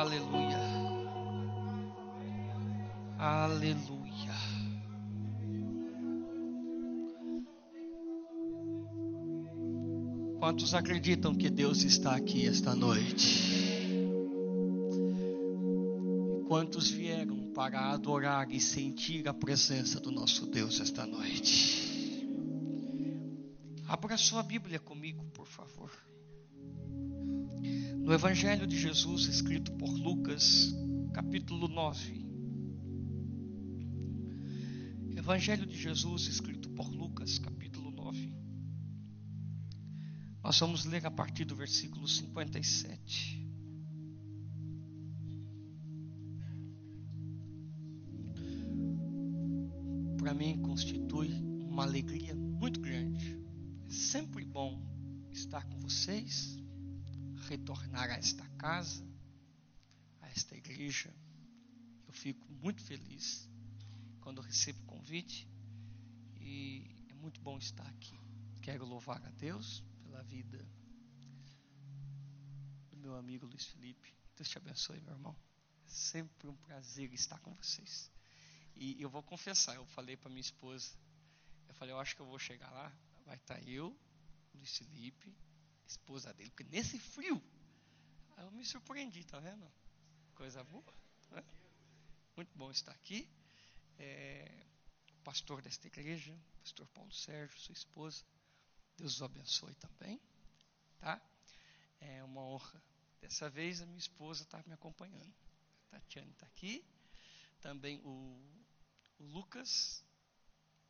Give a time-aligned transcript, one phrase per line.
[0.00, 0.58] Aleluia.
[3.18, 4.34] Aleluia.
[10.38, 13.68] Quantos acreditam que Deus está aqui esta noite?
[16.48, 22.26] Quantos vieram para adorar e sentir a presença do nosso Deus esta noite?
[23.86, 25.90] Abra sua Bíblia comigo, por favor.
[28.10, 30.74] No Evangelho de Jesus, escrito por Lucas,
[31.14, 32.26] capítulo 9.
[35.16, 38.34] Evangelho de Jesus, escrito por Lucas, capítulo 9.
[40.42, 43.39] Nós vamos ler a partir do versículo 57.
[58.08, 59.04] A esta casa,
[60.22, 61.12] a esta igreja.
[62.06, 63.48] Eu fico muito feliz
[64.20, 65.48] quando recebo o convite
[66.40, 68.18] e é muito bom estar aqui.
[68.62, 70.58] Quero louvar a Deus pela vida
[72.90, 74.14] do meu amigo Luiz Felipe.
[74.36, 75.36] Deus te abençoe, meu irmão.
[75.86, 78.10] É sempre um prazer estar com vocês.
[78.76, 80.96] E eu vou confessar, eu falei para minha esposa,
[81.68, 82.90] eu falei, eu acho que eu vou chegar lá,
[83.26, 83.94] vai estar eu,
[84.54, 85.34] Luiz Felipe,
[85.86, 87.42] esposa dele, porque nesse frio,
[88.42, 89.70] eu me surpreendi, tá vendo?
[90.34, 90.94] Coisa boa.
[91.30, 91.44] Né?
[92.36, 93.28] Muito bom estar aqui.
[93.98, 94.66] É,
[95.12, 98.24] o pastor desta igreja, pastor Paulo Sérgio, sua esposa,
[98.96, 100.20] Deus os abençoe também,
[100.98, 101.20] tá?
[102.00, 102.82] É uma honra.
[103.20, 105.34] Dessa vez a minha esposa está me acompanhando.
[105.88, 106.84] A Tatiane está aqui,
[107.60, 108.40] também o,
[109.18, 110.02] o Lucas,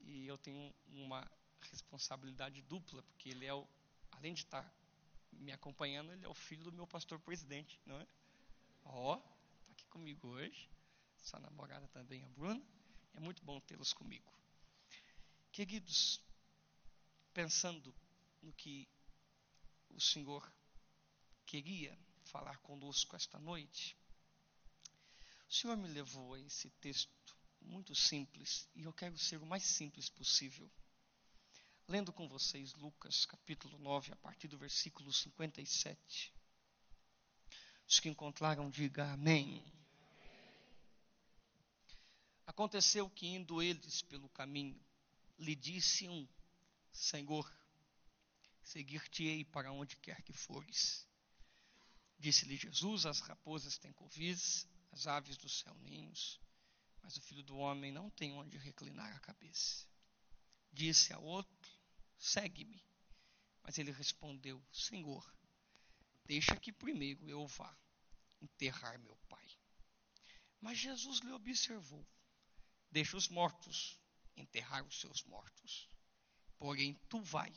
[0.01, 1.29] e eu tenho uma
[1.63, 3.67] responsabilidade dupla, porque ele é o,
[4.13, 4.80] além de estar tá
[5.33, 8.07] me acompanhando, ele é o filho do meu pastor presidente, não é?
[8.85, 10.69] Ó, está aqui comigo hoje.
[11.19, 12.63] Sua namorada também, a Bruna.
[13.15, 14.33] É muito bom tê-los comigo.
[15.53, 16.21] Queridos,
[17.35, 17.95] pensando
[18.43, 18.89] no que
[19.91, 20.51] o Senhor
[21.45, 23.97] queria falar conosco esta noite,
[25.49, 29.65] o Senhor me levou a esse texto muito simples e eu quero ser o mais
[29.65, 30.71] simples possível.
[31.91, 36.33] Lendo com vocês Lucas capítulo 9, a partir do versículo 57.
[37.85, 39.61] Os que encontraram, diga amém.
[42.47, 44.81] Aconteceu que, indo eles pelo caminho,
[45.37, 46.29] lhe disse um:
[46.93, 47.53] Senhor,
[48.63, 51.05] seguir-te-ei para onde quer que fores.
[52.21, 56.39] Disse-lhe Jesus: As raposas têm covis, as aves do céu ninhos,
[57.03, 59.89] mas o filho do homem não tem onde reclinar a cabeça.
[60.73, 61.80] Disse a outro:
[62.21, 62.85] Segue-me.
[63.63, 65.35] Mas ele respondeu: Senhor,
[66.27, 67.75] deixa que primeiro eu vá
[68.43, 69.49] enterrar meu pai.
[70.61, 72.07] Mas Jesus lhe observou:
[72.91, 73.99] Deixa os mortos
[74.37, 75.89] enterrar os seus mortos.
[76.59, 77.53] Porém, tu vai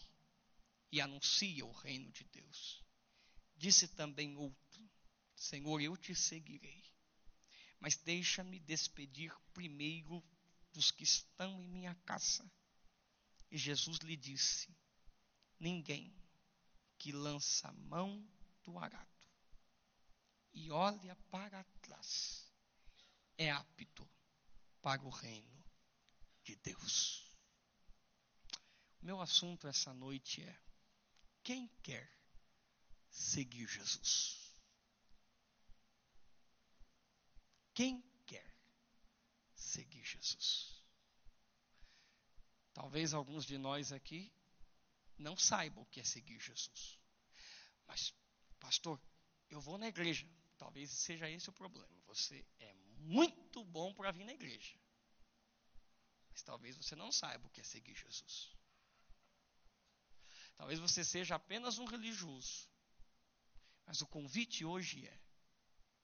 [0.90, 2.82] e anuncia o reino de Deus.
[3.58, 4.90] Disse também outro:
[5.36, 6.84] Senhor, eu te seguirei,
[7.82, 10.24] mas deixa-me despedir primeiro
[10.72, 12.50] dos que estão em minha casa.
[13.54, 14.76] E Jesus lhe disse:
[15.60, 16.12] Ninguém
[16.98, 18.28] que lança a mão
[18.64, 19.08] do arado
[20.52, 22.52] e olha para trás
[23.38, 24.10] é apto
[24.82, 25.64] para o reino
[26.44, 27.32] de Deus.
[29.00, 30.60] Meu assunto essa noite é:
[31.44, 32.12] quem quer
[33.12, 34.52] seguir Jesus?
[37.76, 38.52] Quem quer
[39.54, 40.73] seguir Jesus?
[42.74, 44.32] Talvez alguns de nós aqui
[45.18, 47.00] não saibam o que é seguir Jesus.
[47.88, 48.14] Mas,
[48.60, 49.00] pastor,
[49.50, 50.28] eu vou na igreja.
[50.58, 52.02] Talvez seja esse o problema.
[52.08, 54.76] Você é muito bom para vir na igreja.
[56.32, 58.52] Mas talvez você não saiba o que é seguir Jesus.
[60.58, 62.68] Talvez você seja apenas um religioso.
[63.86, 65.20] Mas o convite hoje é: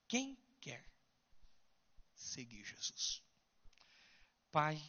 [0.06, 0.84] quem quer
[2.14, 3.22] seguir Jesus?
[4.52, 4.80] Pai,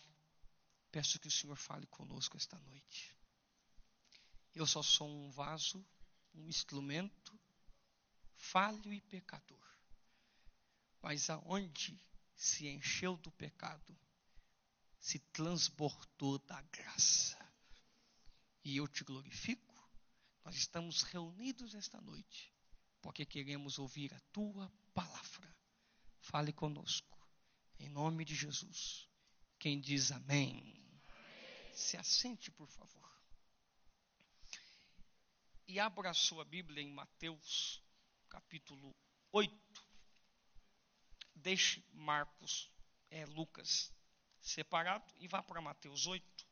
[0.91, 3.15] peço que o Senhor fale conosco esta noite.
[4.53, 5.85] Eu só sou um vaso,
[6.33, 7.39] um instrumento
[8.35, 9.61] falho e pecador.
[11.01, 11.99] Mas aonde
[12.35, 13.97] se encheu do pecado,
[14.99, 17.39] se transbordou da graça
[18.63, 19.71] e eu te glorifico.
[20.43, 22.51] Nós estamos reunidos esta noite
[23.01, 25.55] porque queremos ouvir a tua palavra.
[26.19, 27.17] Fale conosco,
[27.79, 29.09] em nome de Jesus.
[29.57, 30.80] Quem diz amém.
[31.81, 33.11] Se assente, por favor.
[35.67, 37.81] E abra sua Bíblia em Mateus,
[38.29, 38.95] capítulo
[39.31, 39.81] 8.
[41.35, 42.69] deixe Marcos,
[43.09, 43.91] é, Lucas
[44.39, 46.47] separado e vá para Mateus 8,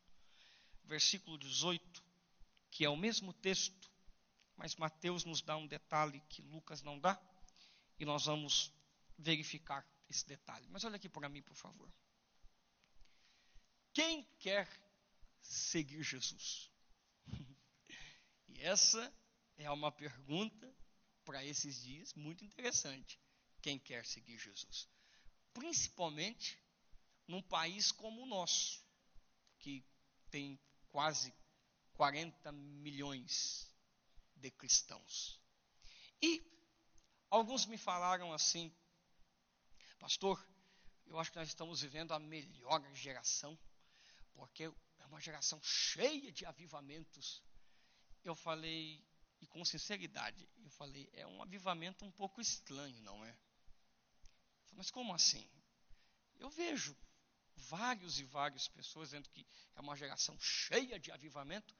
[0.84, 2.02] versículo 18,
[2.70, 3.90] que é o mesmo texto,
[4.56, 7.20] mas Mateus nos dá um detalhe que Lucas não dá,
[7.98, 8.72] e nós vamos
[9.18, 10.66] verificar esse detalhe.
[10.68, 11.92] Mas olha aqui para mim, por favor.
[13.92, 14.68] Quem quer
[15.40, 16.70] seguir Jesus?
[18.48, 19.12] e essa
[19.56, 20.74] é uma pergunta
[21.24, 23.20] para esses dias muito interessante.
[23.62, 24.88] Quem quer seguir Jesus?
[25.52, 26.58] Principalmente
[27.26, 28.84] num país como o nosso,
[29.58, 29.84] que
[30.30, 30.58] tem
[30.88, 31.32] quase
[31.94, 33.72] 40 milhões
[34.34, 35.40] de cristãos.
[36.22, 36.42] E
[37.30, 38.74] alguns me falaram assim,
[39.98, 40.44] pastor,
[41.06, 43.58] eu acho que nós estamos vivendo a melhor geração,
[44.32, 44.72] porque
[45.10, 47.42] uma geração cheia de avivamentos.
[48.24, 49.04] Eu falei,
[49.40, 53.36] e com sinceridade, eu falei, é um avivamento um pouco estranho, não é?
[54.72, 55.48] Mas como assim?
[56.38, 56.96] Eu vejo
[57.56, 61.76] vários e várias pessoas dizendo que é uma geração cheia de avivamento,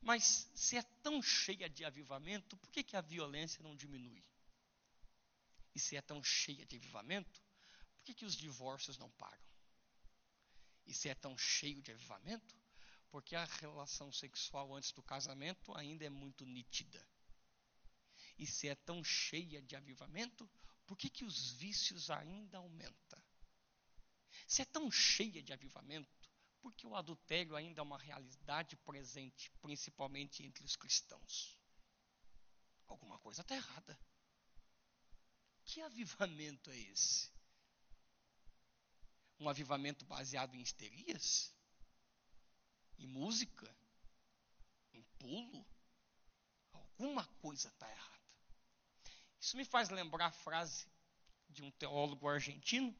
[0.00, 4.24] mas se é tão cheia de avivamento, por que, que a violência não diminui?
[5.74, 7.40] E se é tão cheia de avivamento,
[7.94, 9.51] por que, que os divórcios não param?
[10.86, 12.60] E se é tão cheio de avivamento,
[13.10, 17.06] porque a relação sexual antes do casamento ainda é muito nítida.
[18.38, 20.50] E se é tão cheia de avivamento,
[20.86, 23.22] por que, que os vícios ainda aumentam?
[24.46, 26.30] Se é tão cheia de avivamento,
[26.60, 31.58] por que o adultério ainda é uma realidade presente, principalmente entre os cristãos?
[32.86, 33.98] Alguma coisa está errada.
[35.64, 37.31] Que avivamento é esse?
[39.42, 41.52] Um avivamento baseado em histerias?
[43.02, 43.68] em música,
[44.92, 45.66] em pulo,
[46.72, 48.12] alguma coisa está errada.
[49.40, 50.86] Isso me faz lembrar a frase
[51.48, 52.96] de um teólogo argentino,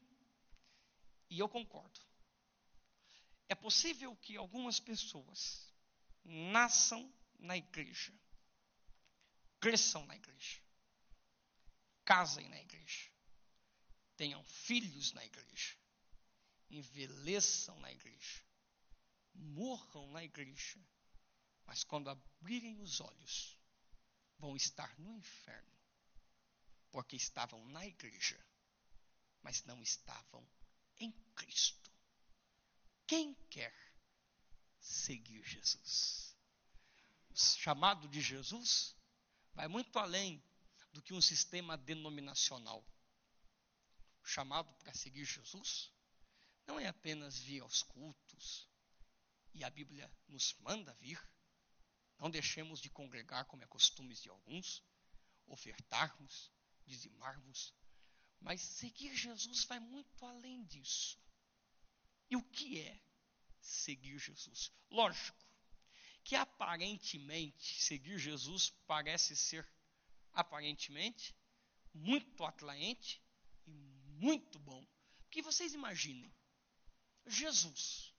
[1.29, 2.01] e eu concordo.
[3.47, 5.71] É possível que algumas pessoas
[6.23, 8.13] nasçam na igreja,
[9.59, 10.61] cresçam na igreja,
[12.03, 13.09] casem na igreja,
[14.17, 15.77] tenham filhos na igreja,
[16.77, 18.43] envelheçam na igreja,
[19.33, 20.79] morram na igreja,
[21.65, 23.57] mas quando abrirem os olhos,
[24.37, 25.77] vão estar no inferno,
[26.91, 28.39] porque estavam na igreja,
[29.41, 30.47] mas não estavam
[30.99, 31.91] em Cristo.
[33.07, 33.73] Quem quer
[34.79, 36.35] seguir Jesus?
[37.29, 38.95] O chamado de Jesus
[39.53, 40.43] vai muito além
[40.91, 42.85] do que um sistema denominacional.
[44.21, 45.92] O chamado para seguir Jesus
[46.67, 48.69] não é apenas vir aos cultos,
[49.53, 51.21] e a Bíblia nos manda vir,
[52.17, 54.83] não deixemos de congregar como é costume de alguns,
[55.45, 56.51] ofertarmos,
[56.85, 57.73] dizimarmos,
[58.39, 61.19] mas seguir Jesus vai muito além disso.
[62.29, 63.01] E o que é
[63.59, 64.71] seguir Jesus?
[64.89, 65.43] Lógico
[66.23, 69.69] que aparentemente seguir Jesus parece ser
[70.31, 71.35] aparentemente
[71.93, 73.21] muito atraente
[73.67, 74.85] e muito bom.
[75.19, 76.33] Porque vocês imaginem,
[77.25, 78.13] Jesus,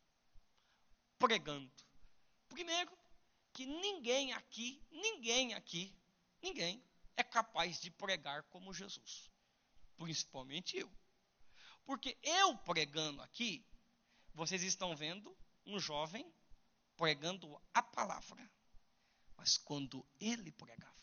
[1.18, 1.72] pregando.
[2.48, 2.96] Primeiro,
[3.52, 5.96] que ninguém aqui, ninguém aqui,
[6.42, 6.82] ninguém
[7.16, 9.30] é capaz de pregar como Jesus.
[9.96, 10.90] Principalmente eu.
[11.84, 13.64] Porque eu pregando aqui,
[14.32, 15.36] vocês estão vendo
[15.66, 16.30] um jovem
[16.96, 18.50] pregando a palavra.
[19.36, 20.94] Mas quando ele pregava,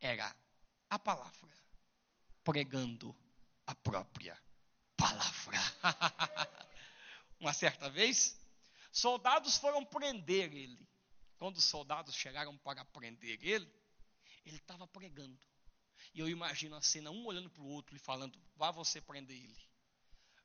[0.00, 0.34] era
[0.88, 1.52] a palavra
[2.44, 3.14] pregando
[3.66, 4.40] a própria
[5.08, 5.60] palavra.
[7.40, 8.36] Uma certa vez,
[8.96, 10.88] Soldados foram prender ele.
[11.36, 13.70] Quando os soldados chegaram para prender ele,
[14.42, 15.38] ele estava pregando.
[16.14, 19.36] E eu imagino a cena, um olhando para o outro e falando: Vá você prender
[19.36, 19.68] ele.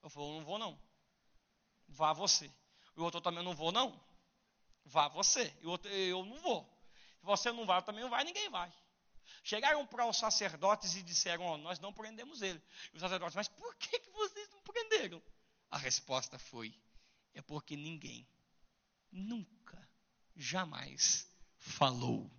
[0.03, 0.77] Eu falei: Não vou não.
[1.87, 2.51] Vá você.
[2.97, 3.97] O outro também: Não vou não.
[4.83, 5.55] Vá você.
[5.61, 6.65] E o outro: Eu não vou.
[7.21, 8.69] Se você não vai, também não vai, ninguém vai.
[9.43, 12.61] Chegaram para os sacerdotes e disseram: oh, Nós não prendemos ele.
[12.93, 15.21] E os sacerdotes: Mas por que, que vocês não prenderam?
[15.69, 16.73] A resposta foi:
[17.33, 18.27] É porque ninguém
[19.11, 19.89] nunca,
[20.35, 22.31] jamais falou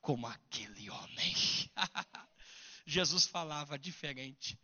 [0.00, 1.34] como aquele homem.
[2.86, 4.58] Jesus falava diferente.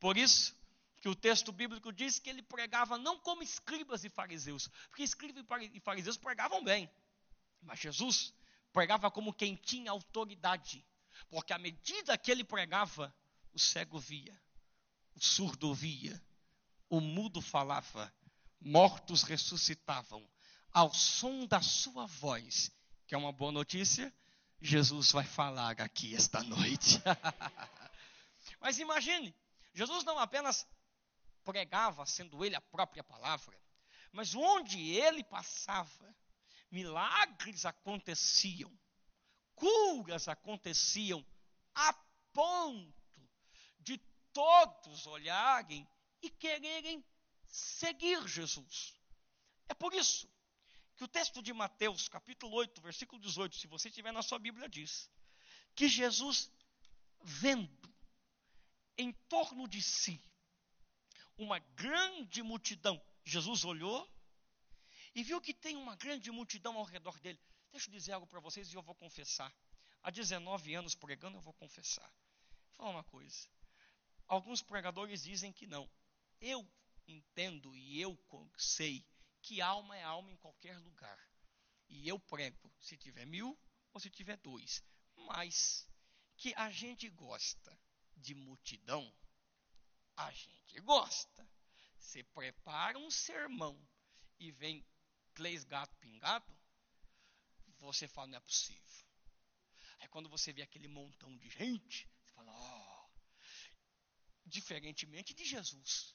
[0.00, 0.56] Por isso
[1.00, 5.44] que o texto bíblico diz que ele pregava não como escribas e fariseus, porque escribas
[5.72, 6.90] e fariseus pregavam bem,
[7.62, 8.34] mas Jesus
[8.72, 10.84] pregava como quem tinha autoridade,
[11.28, 13.14] porque à medida que ele pregava,
[13.52, 14.38] o cego via,
[15.14, 16.22] o surdo ouvia,
[16.88, 18.12] o mudo falava,
[18.60, 20.28] mortos ressuscitavam,
[20.72, 22.70] ao som da sua voz,
[23.06, 24.12] que é uma boa notícia,
[24.60, 27.00] Jesus vai falar aqui esta noite.
[28.60, 29.34] Mas imagine,
[29.72, 30.66] Jesus não apenas
[31.44, 33.56] pregava, sendo ele a própria palavra,
[34.12, 36.14] mas onde ele passava,
[36.70, 38.70] milagres aconteciam,
[39.58, 41.24] curas aconteciam,
[41.74, 41.92] a
[42.32, 42.94] ponto
[43.80, 43.98] de
[44.32, 45.86] todos olharem
[46.22, 47.04] e quererem
[47.46, 48.94] seguir Jesus.
[49.68, 50.28] É por isso
[50.96, 54.68] que o texto de Mateus, capítulo 8, versículo 18, se você tiver na sua Bíblia,
[54.68, 55.10] diz
[55.74, 56.50] que Jesus,
[57.22, 57.94] vendo
[58.96, 60.20] em torno de si
[61.36, 64.08] uma grande multidão, Jesus olhou
[65.14, 67.40] e viu que tem uma grande multidão ao redor dele.
[67.70, 69.54] Deixa eu dizer algo para vocês e eu vou confessar.
[70.02, 72.10] Há 19 anos pregando, eu vou confessar.
[72.62, 73.48] Vou falar uma coisa.
[74.26, 75.90] Alguns pregadores dizem que não.
[76.40, 76.66] Eu
[77.06, 78.18] entendo e eu
[78.56, 79.04] sei
[79.42, 81.18] que alma é alma em qualquer lugar.
[81.88, 83.58] E eu prego, se tiver mil
[83.92, 84.82] ou se tiver dois.
[85.16, 85.88] Mas
[86.36, 87.76] que a gente gosta
[88.16, 89.12] de multidão,
[90.16, 91.48] a gente gosta.
[91.98, 93.80] Você prepara um sermão
[94.38, 94.86] e vem
[95.34, 96.54] três gatos pingados,
[97.86, 99.06] você fala, não é possível.
[100.00, 103.08] Aí quando você vê aquele montão de gente, você fala, oh.
[104.44, 106.14] Diferentemente de Jesus.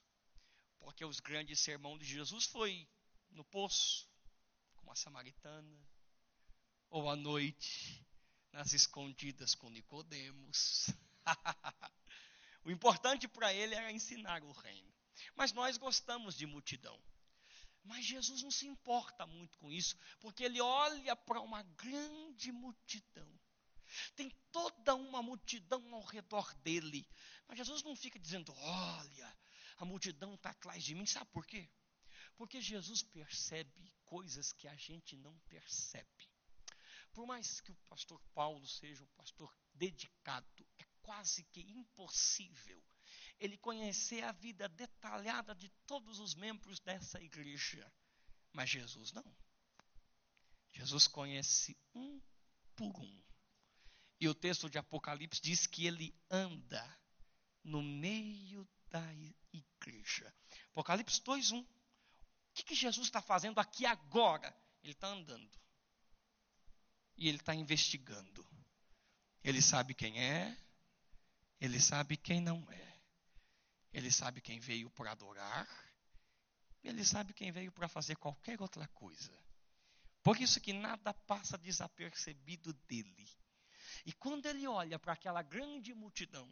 [0.79, 2.87] Porque os grandes sermões de Jesus foi
[3.29, 4.09] no poço,
[4.75, 5.87] com a samaritana,
[6.89, 8.05] ou à noite,
[8.51, 10.87] nas escondidas com Nicodemos.
[12.63, 14.93] o importante para ele era ensinar o reino.
[15.35, 16.99] Mas nós gostamos de multidão.
[17.83, 23.39] Mas Jesus não se importa muito com isso, porque ele olha para uma grande multidão.
[24.15, 27.07] Tem toda uma multidão ao redor dele.
[27.47, 29.37] Mas Jesus não fica dizendo: olha,
[29.77, 31.05] a multidão está atrás de mim.
[31.05, 31.69] Sabe por quê?
[32.35, 36.29] Porque Jesus percebe coisas que a gente não percebe.
[37.11, 40.47] Por mais que o pastor Paulo seja um pastor dedicado,
[40.79, 42.83] é quase que impossível
[43.43, 47.91] ele conhecer a vida detalhada de todos os membros dessa igreja.
[48.53, 49.35] Mas Jesus não.
[50.71, 52.21] Jesus conhece um
[52.73, 53.23] por um.
[54.17, 56.99] E o texto de Apocalipse diz que ele anda
[57.61, 59.03] no meio da
[59.51, 60.33] igreja.
[60.71, 61.61] Apocalipse 2:1.
[61.61, 61.67] O
[62.53, 64.55] que, que Jesus está fazendo aqui agora?
[64.81, 65.59] Ele está andando.
[67.17, 68.47] E ele está investigando.
[69.43, 70.57] Ele sabe quem é,
[71.59, 72.92] ele sabe quem não é.
[73.93, 75.67] Ele sabe quem veio para adorar.
[76.83, 79.31] Ele sabe quem veio para fazer qualquer outra coisa.
[80.23, 83.29] Por isso que nada passa desapercebido dele.
[84.05, 86.51] E quando ele olha para aquela grande multidão,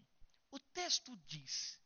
[0.52, 1.82] o texto diz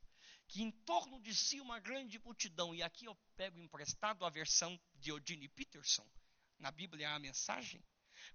[0.47, 4.79] que em torno de si uma grande multidão, e aqui eu pego emprestado a versão
[4.95, 6.07] de Eugene Peterson,
[6.59, 7.83] na Bíblia a mensagem,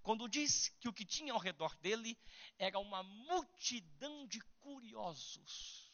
[0.02, 2.18] quando diz que o que tinha ao redor dele
[2.58, 5.89] era uma multidão de curiosos.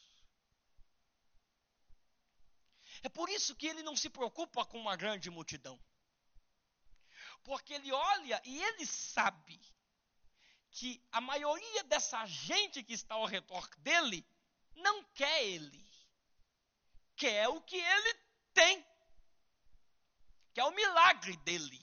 [3.06, 5.80] É por isso que ele não se preocupa com uma grande multidão.
[7.44, 9.60] Porque ele olha e ele sabe
[10.72, 14.26] que a maioria dessa gente que está ao redor dele
[14.74, 15.88] não quer ele.
[17.14, 18.14] Quer o que ele
[18.52, 18.84] tem.
[20.52, 21.80] Quer o milagre dele.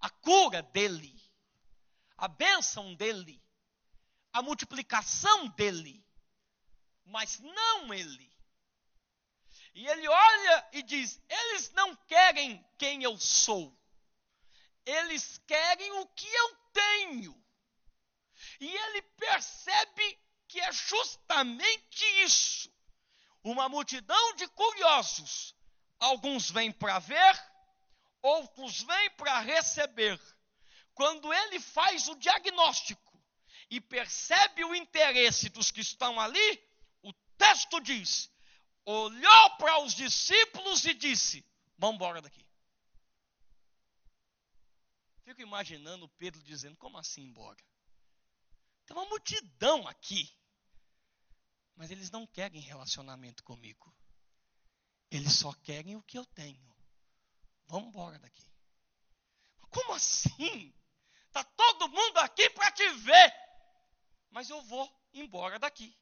[0.00, 1.14] A cura dele.
[2.16, 3.40] A bênção dele.
[4.32, 6.04] A multiplicação dele.
[7.04, 8.31] Mas não ele.
[9.74, 13.76] E ele olha e diz: eles não querem quem eu sou,
[14.84, 17.42] eles querem o que eu tenho.
[18.60, 22.70] E ele percebe que é justamente isso.
[23.42, 25.54] Uma multidão de curiosos.
[25.98, 27.52] Alguns vêm para ver,
[28.20, 30.20] outros vêm para receber.
[30.94, 33.12] Quando ele faz o diagnóstico
[33.70, 36.62] e percebe o interesse dos que estão ali,
[37.02, 38.31] o texto diz:
[38.84, 41.44] olhou para os discípulos e disse:
[41.76, 42.46] Vamos embora daqui.
[45.24, 47.62] Fico imaginando Pedro dizendo: Como assim embora?
[48.86, 50.30] Tem uma multidão aqui.
[51.74, 53.94] Mas eles não querem relacionamento comigo.
[55.10, 56.72] Eles só querem o que eu tenho.
[57.66, 58.44] Vamos embora daqui.
[59.70, 60.74] Como assim?
[61.26, 63.34] Está todo mundo aqui para te ver.
[64.30, 65.96] Mas eu vou embora daqui.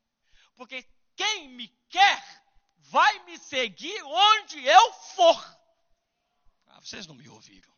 [0.56, 0.82] Porque
[1.14, 2.22] quem me quer
[2.88, 5.58] vai me seguir onde eu for.
[6.68, 7.70] Ah, vocês não me ouviram.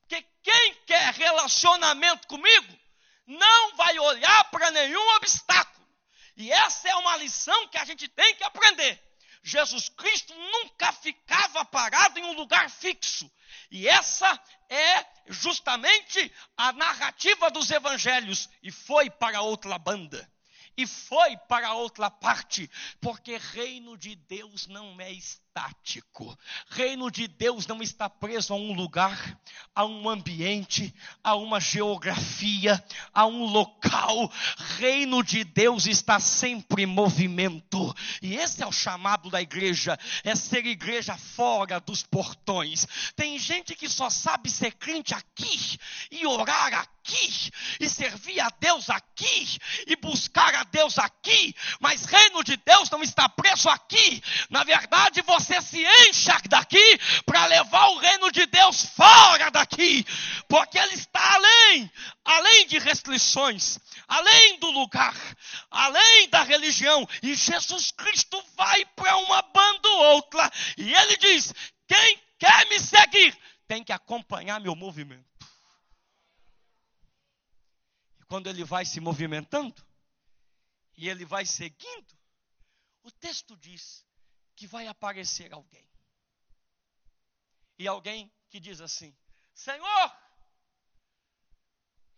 [0.00, 2.78] Porque quem quer relacionamento comigo
[3.26, 5.86] não vai olhar para nenhum obstáculo.
[6.36, 9.02] E essa é uma lição que a gente tem que aprender.
[9.42, 13.30] Jesus Cristo nunca ficava parado em um lugar fixo.
[13.70, 18.48] E essa é justamente a narrativa dos evangelhos.
[18.62, 20.30] E foi para outra banda
[20.76, 25.10] e foi para outra parte, porque reino de Deus não é
[25.56, 26.38] estático.
[26.68, 29.38] Reino de Deus não está preso a um lugar,
[29.74, 30.94] a um ambiente,
[31.24, 32.82] a uma geografia,
[33.12, 34.30] a um local.
[34.78, 37.94] Reino de Deus está sempre em movimento.
[38.20, 42.86] E esse é o chamado da igreja, é ser igreja fora dos portões.
[43.14, 45.78] Tem gente que só sabe ser crente aqui
[46.10, 46.96] e orar aqui
[47.80, 53.02] e servir a Deus aqui e buscar a Deus aqui, mas reino de Deus não
[53.02, 54.22] está preso aqui.
[54.50, 60.04] Na verdade, você se encha daqui para levar o reino de Deus fora daqui,
[60.48, 61.90] porque ele está além,
[62.24, 65.14] além de restrições, além do lugar,
[65.70, 71.52] além da religião, e Jesus Cristo vai para uma banda ou outra, e ele diz:
[71.86, 73.36] quem quer me seguir
[73.66, 75.26] tem que acompanhar meu movimento.
[78.20, 79.84] E quando ele vai se movimentando,
[80.96, 82.16] e ele vai seguindo,
[83.02, 84.05] o texto diz
[84.56, 85.86] que vai aparecer alguém.
[87.78, 89.14] E alguém que diz assim:
[89.54, 90.18] Senhor,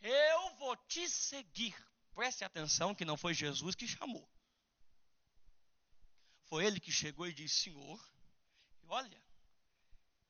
[0.01, 1.75] eu vou te seguir.
[2.15, 4.29] Preste atenção que não foi Jesus que chamou.
[6.45, 8.13] Foi ele que chegou e disse: Senhor,
[8.89, 9.23] olha,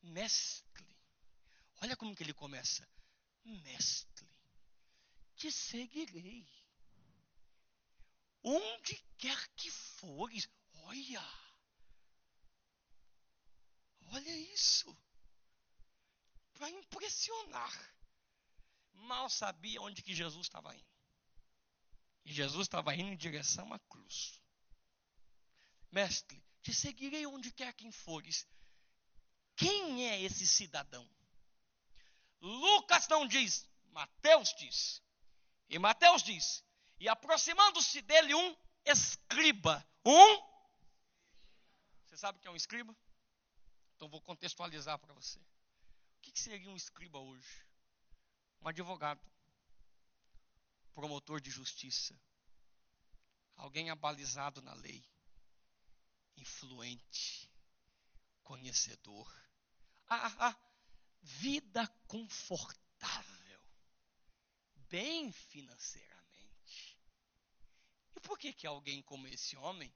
[0.01, 0.97] mestre,
[1.81, 2.87] olha como que ele começa:
[3.45, 4.29] Mestre,
[5.35, 6.47] te seguirei.
[8.41, 11.48] Onde quer que fores, olha.
[14.11, 14.95] Olha isso.
[16.53, 17.95] Para impressionar.
[18.93, 20.89] Mal sabia onde que Jesus estava indo.
[22.25, 24.41] E Jesus estava indo em direção à cruz.
[25.91, 28.47] Mestre, te seguirei onde quer que fores.
[29.55, 31.09] Quem é esse cidadão?
[32.41, 35.01] Lucas não diz, Mateus diz.
[35.69, 36.63] E Mateus diz:
[36.99, 39.85] e aproximando-se dele um escriba.
[40.05, 40.49] Um?
[42.05, 42.95] Você sabe o que é um escriba?
[43.99, 45.37] Então vou contextualizar para você.
[45.39, 47.65] O que seria um escriba hoje?
[48.61, 49.19] Um advogado,
[50.93, 52.17] promotor de justiça,
[53.57, 55.05] alguém abalizado na lei,
[56.37, 57.51] influente,
[58.41, 59.29] conhecedor.
[60.07, 60.59] Ah, ah, ah,
[61.21, 63.61] vida confortável,
[64.87, 66.23] bem financeira.
[68.15, 69.93] E por que, que alguém como esse homem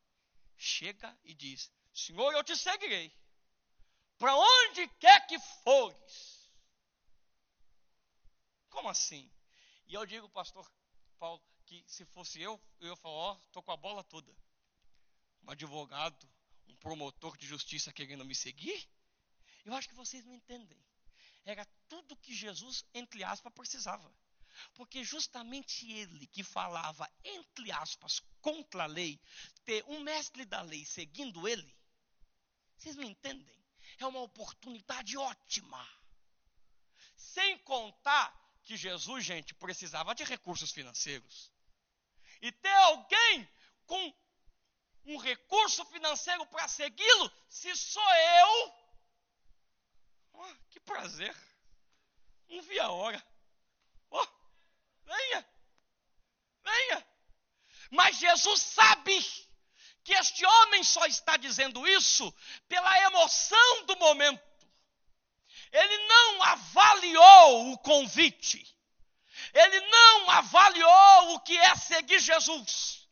[0.58, 3.23] chega e diz: Senhor, eu te seguirei,
[4.18, 6.52] para onde quer que fores?
[8.70, 9.30] Como assim?
[9.88, 10.70] E eu digo, pastor
[11.20, 14.36] Paulo, que se fosse eu, eu ia falar: Ó, estou com a bola toda.
[15.44, 16.30] Um advogado,
[16.68, 18.88] um promotor de justiça querendo me seguir?
[19.66, 20.78] Eu acho que vocês não entendem.
[21.46, 24.14] Era tudo que Jesus, entre aspas, precisava.
[24.74, 29.20] Porque justamente ele que falava, entre aspas, contra a lei,
[29.66, 31.76] ter um mestre da lei seguindo ele,
[32.78, 33.63] vocês não entendem?
[34.00, 35.88] É uma oportunidade ótima.
[37.16, 41.52] Sem contar que Jesus, gente, precisava de recursos financeiros.
[42.42, 43.50] E ter alguém
[43.86, 44.14] com
[45.06, 48.74] um recurso financeiro para segui-lo, se sou eu,
[50.34, 51.36] oh, que prazer.
[52.48, 53.26] Não vi a hora.
[54.10, 54.28] Oh,
[55.06, 55.46] Venha.
[56.64, 57.08] Venha.
[57.92, 59.43] Mas Jesus sabe
[60.04, 62.34] que este homem só está dizendo isso
[62.68, 64.42] pela emoção do momento.
[65.72, 68.70] Ele não avaliou o convite.
[69.54, 73.08] Ele não avaliou o que é seguir Jesus.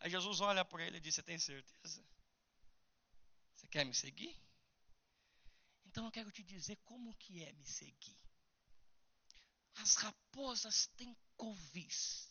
[0.00, 2.04] Aí Jesus olha para ele e diz: Você tem certeza?
[3.54, 4.34] Você quer me seguir?
[5.86, 8.16] Então eu quero te dizer como que é me seguir.
[9.76, 12.30] As raposas têm covis.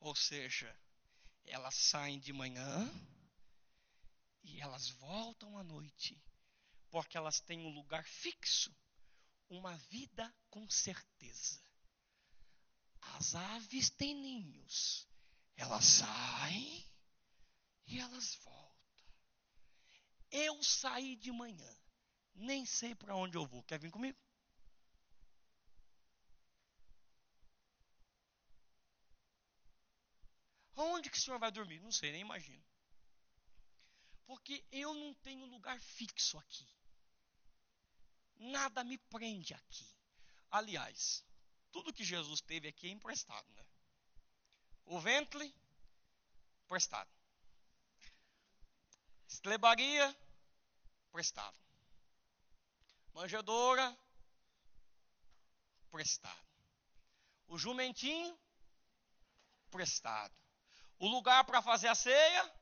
[0.00, 0.74] Ou seja,
[1.46, 2.90] elas saem de manhã
[4.44, 6.22] e elas voltam à noite,
[6.90, 8.74] porque elas têm um lugar fixo,
[9.48, 11.62] uma vida com certeza.
[13.16, 15.08] As aves têm ninhos,
[15.56, 16.84] elas saem
[17.86, 18.74] e elas voltam.
[20.30, 21.76] Eu saí de manhã,
[22.34, 23.62] nem sei para onde eu vou.
[23.62, 24.18] Quer vir comigo?
[30.76, 31.80] Onde que o senhor vai dormir?
[31.80, 32.64] Não sei, nem imagino.
[34.26, 36.66] Porque eu não tenho lugar fixo aqui.
[38.36, 39.86] Nada me prende aqui.
[40.50, 41.24] Aliás,
[41.70, 43.64] tudo que Jesus teve aqui é emprestado, né?
[44.86, 45.54] O ventre,
[46.64, 47.10] emprestado.
[49.28, 50.16] Estrebaria,
[51.10, 51.56] prestado.
[53.12, 53.96] Manjedora,
[55.90, 56.44] prestado.
[57.48, 58.38] O jumentinho,
[59.70, 60.34] prestado
[60.98, 62.52] o lugar para fazer a ceia,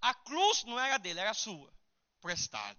[0.00, 1.72] a cruz não era dele, era sua,
[2.20, 2.78] prestado.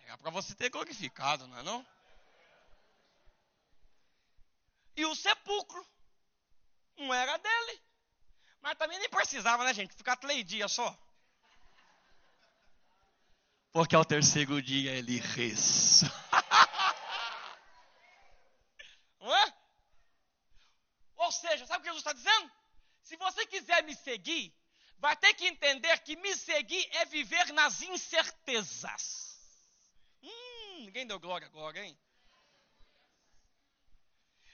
[0.00, 1.86] Era para você ter glorificado, não é não?
[4.96, 5.84] E o sepulcro
[6.96, 7.82] não era dele.
[8.60, 9.94] Mas também nem precisava, né, gente?
[9.94, 10.96] Ficar três dias só.
[13.72, 16.02] Porque ao terceiro dia ele res.
[19.20, 19.54] não é?
[21.16, 22.52] Ou seja, sabe o que Jesus está dizendo?
[23.02, 24.54] Se você quiser me seguir,
[24.98, 29.38] vai ter que entender que me seguir é viver nas incertezas.
[30.22, 31.98] Hum, ninguém deu glória agora, hein?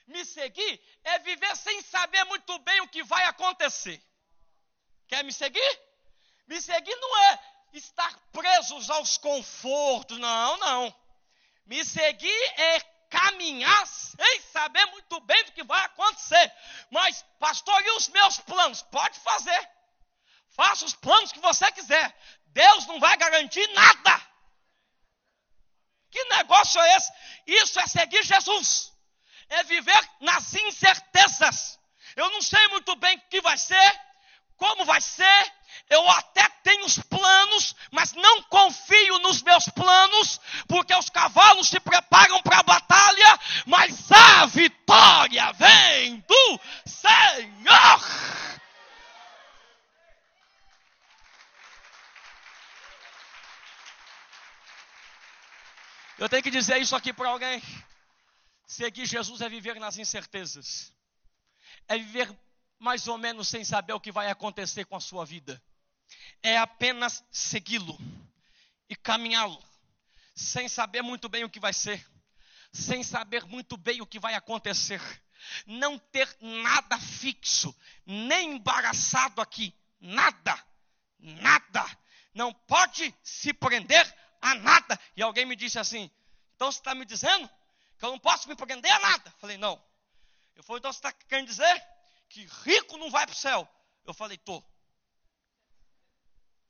[0.07, 4.01] Me seguir é viver sem saber muito bem o que vai acontecer.
[5.07, 5.81] Quer me seguir?
[6.47, 7.39] Me seguir não é
[7.73, 10.95] estar presos aos confortos, não, não.
[11.65, 12.79] Me seguir é
[13.11, 16.51] caminhar sem saber muito bem do que vai acontecer.
[16.89, 18.81] Mas, pastor, e os meus planos?
[18.83, 19.69] Pode fazer.
[20.81, 22.15] Faça os planos que você quiser.
[22.47, 24.21] Deus não vai garantir nada.
[26.09, 27.11] Que negócio é esse?
[27.47, 28.91] Isso é seguir Jesus
[29.51, 31.77] é viver nas incertezas.
[32.15, 34.01] Eu não sei muito bem o que vai ser,
[34.57, 35.53] como vai ser.
[35.89, 40.39] Eu até tenho os planos, mas não confio nos meus planos,
[40.69, 48.60] porque os cavalos se preparam para a batalha, mas a vitória vem do Senhor.
[56.21, 57.59] Eu tenho que dizer isso aqui para alguém.
[58.67, 60.93] Seguir Jesus é viver nas incertezas,
[61.87, 62.31] é viver
[62.77, 65.59] mais ou menos sem saber o que vai acontecer com a sua vida,
[66.43, 67.97] é apenas segui-lo
[68.87, 69.59] e caminhá-lo,
[70.35, 72.07] sem saber muito bem o que vai ser,
[72.71, 75.01] sem saber muito bem o que vai acontecer,
[75.65, 80.55] não ter nada fixo, nem embaraçado aqui, nada,
[81.17, 81.83] nada,
[82.31, 84.99] não pode se prender a nada.
[85.15, 86.09] E alguém me disse assim:
[86.61, 87.49] então você está me dizendo
[87.97, 89.31] que eu não posso me prender a nada.
[89.39, 89.83] Falei, não.
[90.55, 91.87] Eu falei, então você está querendo dizer
[92.29, 93.67] que rico não vai para o céu?
[94.05, 94.61] Eu falei, tô.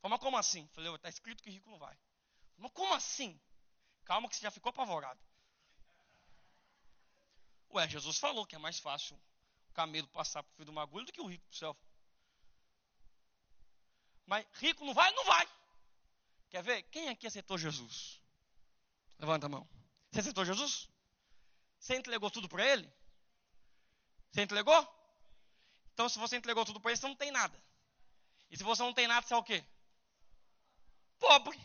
[0.00, 0.66] Falei, mas como assim?
[0.72, 1.94] Falei, está escrito que rico não vai.
[2.56, 3.38] Mas como assim?
[4.06, 5.20] Calma que você já ficou apavorado.
[7.74, 9.14] Ué, Jesus falou que é mais fácil
[9.68, 11.76] o camelo passar por fio de uma agulha do que o rico para o céu.
[14.26, 15.10] Mas rico não vai?
[15.12, 15.46] Não vai.
[16.52, 16.82] Quer ver?
[16.84, 18.20] Quem aqui aceitou Jesus?
[19.18, 19.66] Levanta a mão.
[20.10, 20.86] Você aceitou Jesus?
[21.80, 22.92] Você entregou tudo para ele?
[24.30, 24.86] Você entregou?
[25.94, 27.58] Então, se você entregou tudo para ele, você não tem nada.
[28.50, 29.64] E se você não tem nada, você é o quê?
[31.18, 31.58] Pobre.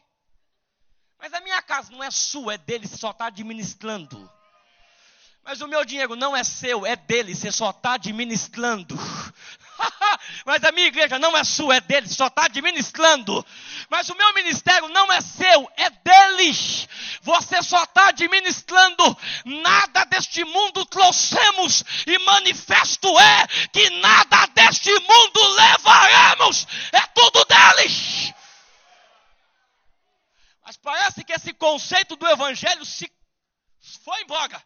[1.17, 4.31] Mas a minha casa não é sua, é dele, você só está administrando.
[5.43, 8.95] Mas o meu dinheiro não é seu, é dele, você só está administrando.
[10.45, 13.45] Mas a minha igreja não é sua, é dele, só está administrando.
[13.89, 16.87] Mas o meu ministério não é seu, é deles.
[17.21, 19.17] Você só está administrando.
[19.45, 26.67] Nada deste mundo trouxemos, e manifesto é que nada deste mundo levaremos.
[26.91, 28.33] É tudo deles.
[30.65, 33.09] Mas parece que esse conceito do evangelho se
[34.03, 34.61] foi embora.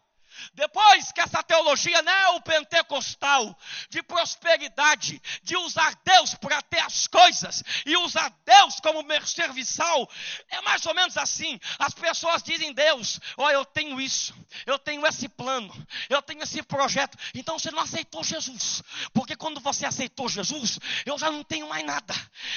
[0.54, 7.96] Depois que essa teologia neopentecostal de prosperidade, de usar Deus para ter as coisas e
[7.96, 10.08] usar Deus como serviçal,
[10.50, 11.58] é mais ou menos assim.
[11.78, 14.34] As pessoas dizem Deus, ó, oh, eu tenho isso,
[14.66, 15.74] eu tenho esse plano,
[16.10, 17.16] eu tenho esse projeto.
[17.34, 18.82] Então você não aceitou Jesus,
[19.14, 22.14] porque quando você aceitou Jesus, eu já não tenho mais nada.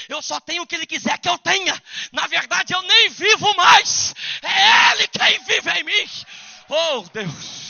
[0.10, 1.82] Eu só tenho o que Ele quiser que eu tenha.
[2.12, 4.14] Na verdade, eu nem vivo mais.
[4.42, 6.10] É Ele quem vive em mim.
[6.68, 7.65] Oh Deus.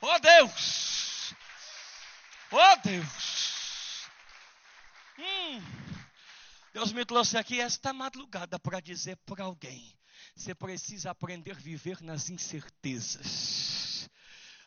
[0.00, 1.34] Oh Deus!
[2.50, 4.08] Oh Deus!
[5.18, 5.62] Hum.
[6.72, 9.96] Deus me trouxe aqui esta madrugada para dizer para alguém:
[10.34, 13.85] você precisa aprender a viver nas incertezas.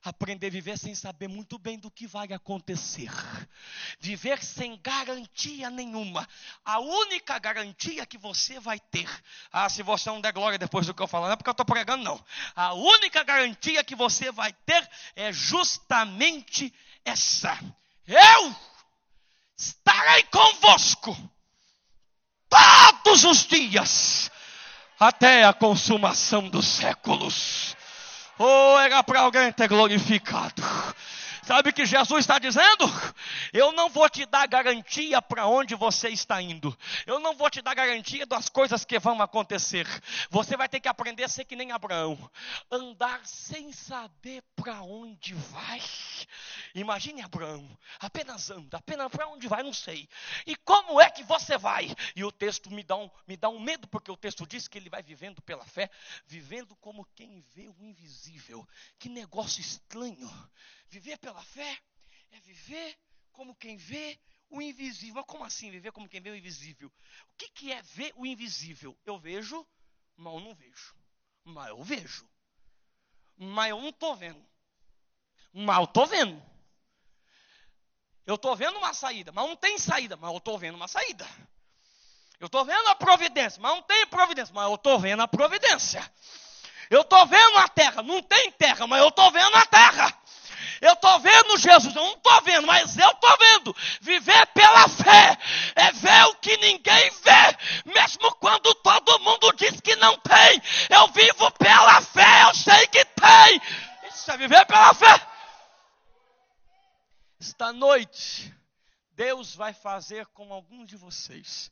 [0.04, 3.12] Aprender a viver sem saber muito bem do que vai acontecer.
[4.00, 6.28] Viver sem garantia nenhuma.
[6.64, 9.10] A única garantia que você vai ter.
[9.52, 11.52] Ah, se você não der glória depois do que eu falar, não é porque eu
[11.52, 12.24] estou pregando, não.
[12.56, 17.60] A única garantia que você vai ter é justamente essa.
[18.08, 18.56] Eu
[19.58, 21.16] estarei convosco
[22.48, 24.32] todos os dias
[25.00, 27.76] até a consumação dos séculos.
[28.42, 30.64] Oh, era para alguém ter glorificado.
[31.50, 32.86] Sabe o que Jesus está dizendo?
[33.52, 36.78] Eu não vou te dar garantia para onde você está indo.
[37.08, 39.88] Eu não vou te dar garantia das coisas que vão acontecer.
[40.30, 42.30] Você vai ter que aprender a ser que nem Abraão,
[42.70, 45.82] andar sem saber para onde vai.
[46.76, 47.68] Imagine Abraão,
[48.00, 50.08] apenas anda, apenas para onde vai, não sei.
[50.46, 51.92] E como é que você vai?
[52.16, 54.78] E o texto me dá um, me dá um medo, porque o texto diz que
[54.78, 55.90] ele vai vivendo pela fé,
[56.28, 58.68] vivendo como quem vê o invisível.
[59.00, 60.30] Que negócio estranho.
[60.90, 61.80] Viver pela fé
[62.32, 62.98] é viver
[63.32, 65.16] como quem vê o invisível.
[65.16, 66.92] Mas como assim viver como quem vê o invisível?
[67.30, 68.98] O que, que é ver o invisível?
[69.06, 69.66] Eu vejo,
[70.16, 70.96] mas eu não vejo.
[71.44, 72.30] Mas eu vejo.
[73.38, 74.44] Mas eu não estou vendo.
[75.54, 76.50] Mas eu estou vendo.
[78.26, 81.28] Eu estou vendo uma saída, mas não tem saída, mas eu estou vendo uma saída.
[82.40, 86.14] Eu estou vendo a providência, mas não tem providência, mas eu estou vendo a providência.
[86.90, 90.19] Eu estou vendo a terra, não tem terra, mas eu estou vendo a terra.
[90.82, 93.76] Eu estou vendo Jesus, eu não estou vendo, mas eu estou vendo.
[94.02, 95.38] Viver pela fé
[95.76, 100.62] é ver o que ninguém vê, mesmo quando todo mundo diz que não tem.
[100.90, 103.62] Eu vivo pela fé, eu sei que tem.
[104.10, 105.28] Isso é viver pela fé.
[107.42, 108.54] Esta noite,
[109.12, 111.72] Deus vai fazer com alguns de vocês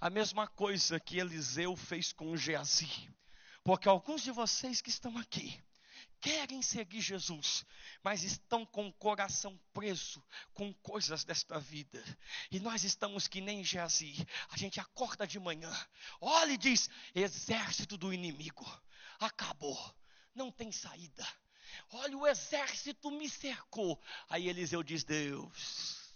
[0.00, 3.10] a mesma coisa que Eliseu fez com Geazi.
[3.64, 5.62] Porque alguns de vocês que estão aqui
[6.20, 7.64] querem seguir Jesus,
[8.02, 10.22] mas estão com o coração preso
[10.54, 12.02] com coisas desta vida.
[12.50, 14.26] E nós estamos que nem Geazi.
[14.50, 15.72] A gente acorda de manhã,
[16.20, 18.64] olha e diz: exército do inimigo,
[19.18, 19.78] acabou,
[20.34, 21.26] não tem saída.
[21.90, 24.00] Olha, o exército me cercou.
[24.28, 26.14] Aí Eliseu diz: Deus,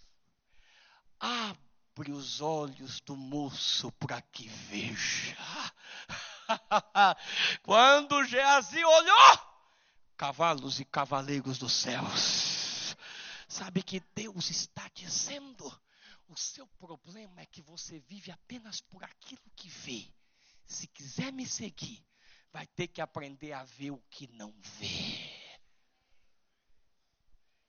[1.19, 5.37] abre os olhos do moço para que veja.
[7.63, 9.50] Quando Geazi olhou,
[10.21, 12.95] cavalos e cavaleiros dos céus.
[13.49, 15.67] Sabe que Deus está dizendo?
[16.29, 20.07] O seu problema é que você vive apenas por aquilo que vê.
[20.67, 22.07] Se quiser me seguir,
[22.53, 25.57] vai ter que aprender a ver o que não vê.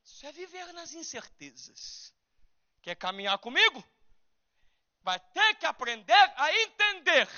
[0.03, 2.13] Isso é viver nas incertezas.
[2.81, 3.81] Quer caminhar comigo?
[5.03, 7.29] Vai ter que aprender a entender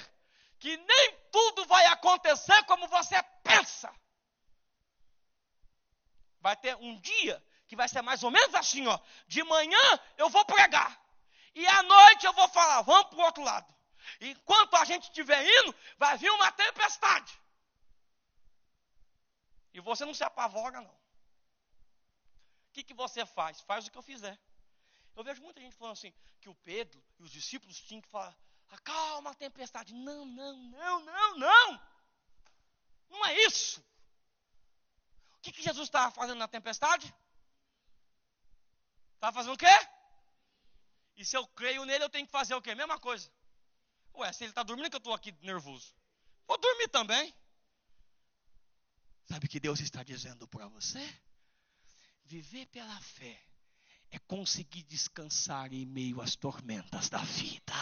[0.57, 3.93] que nem tudo vai acontecer como você pensa.
[6.43, 8.99] Vai ter um dia que vai ser mais ou menos assim, ó.
[9.27, 10.91] De manhã eu vou pregar.
[11.55, 13.73] E à noite eu vou falar, vamos para o outro lado.
[14.21, 17.33] Enquanto a gente estiver indo, vai vir uma tempestade.
[19.73, 21.03] E você não se apavora, não
[22.73, 23.61] que, que você faz?
[23.61, 24.37] Faz o que eu fizer.
[25.15, 28.35] Eu vejo muita gente falando assim, que o Pedro e os discípulos tinham que falar,
[28.69, 29.93] acalma a tempestade.
[29.93, 31.81] Não, não, não, não, não.
[33.09, 33.83] Não é isso.
[35.43, 37.13] Que, que Jesus estava fazendo na tempestade?
[39.15, 39.65] Estava fazendo o quê?
[41.17, 42.73] E se eu creio nele, eu tenho que fazer o quê?
[42.73, 43.29] Mesma coisa.
[44.15, 45.93] Ué, se ele está dormindo, que eu estou aqui nervoso.
[46.47, 47.33] Vou dormir também.
[49.25, 51.03] Sabe o que Deus está dizendo para você?
[52.23, 53.37] Viver pela fé
[54.11, 57.73] é conseguir descansar em meio às tormentas da vida.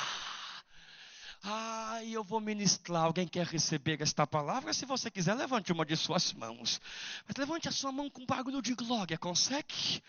[1.44, 3.04] Ah, eu vou ministrar.
[3.04, 4.74] Alguém quer receber esta palavra?
[4.74, 6.80] Se você quiser, levante uma de suas mãos.
[7.28, 9.18] Mas levante a sua mão com barulho de glória.
[9.18, 10.04] Consegue?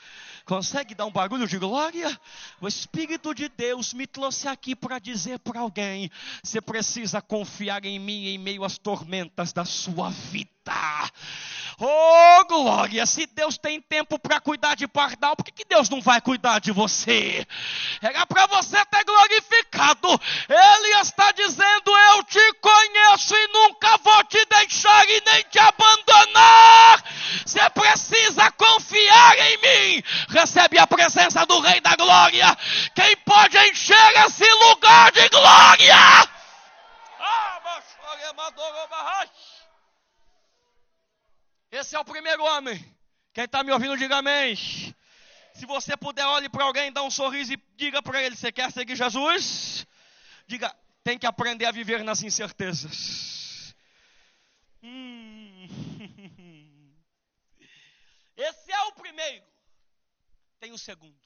[0.44, 2.20] Consegue dar um barulho de glória?
[2.60, 6.10] O Espírito de Deus me trouxe aqui para dizer para alguém:
[6.42, 10.52] você precisa confiar em mim em meio às tormentas da sua vida.
[11.84, 13.04] Oh, glória!
[13.06, 16.60] Se Deus tem tempo para cuidar de pardal, por que, que Deus não vai cuidar
[16.60, 17.44] de você?
[18.00, 20.08] Era para você ter glorificado.
[20.48, 27.02] Ele está dizendo: Eu te conheço e nunca vou te deixar e nem te abandonar.
[27.44, 30.04] Você precisa confiar em mim.
[30.28, 32.56] Recebe a presença do Rei da Glória.
[32.94, 35.96] Quem pode encher esse lugar de glória?
[37.18, 37.52] Ah,
[41.72, 42.78] esse é o primeiro homem.
[43.32, 44.54] Quem está me ouvindo, diga amém.
[45.54, 48.70] Se você puder, olhe para alguém, dá um sorriso e diga para ele: Você quer
[48.70, 49.86] seguir Jesus?
[50.46, 53.74] Diga, tem que aprender a viver nas incertezas.
[54.82, 55.66] Hum.
[58.36, 59.46] Esse é o primeiro.
[60.60, 61.18] Tem o segundo.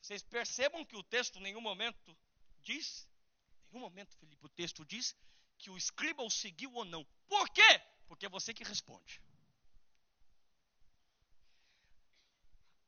[0.00, 2.16] Vocês percebam que o texto em nenhum momento
[2.62, 3.06] diz,
[3.68, 5.14] em nenhum momento, Felipe, o texto diz
[5.58, 7.06] que o escriba o seguiu ou não.
[7.28, 7.80] Por quê?
[8.12, 9.22] Porque é você que responde.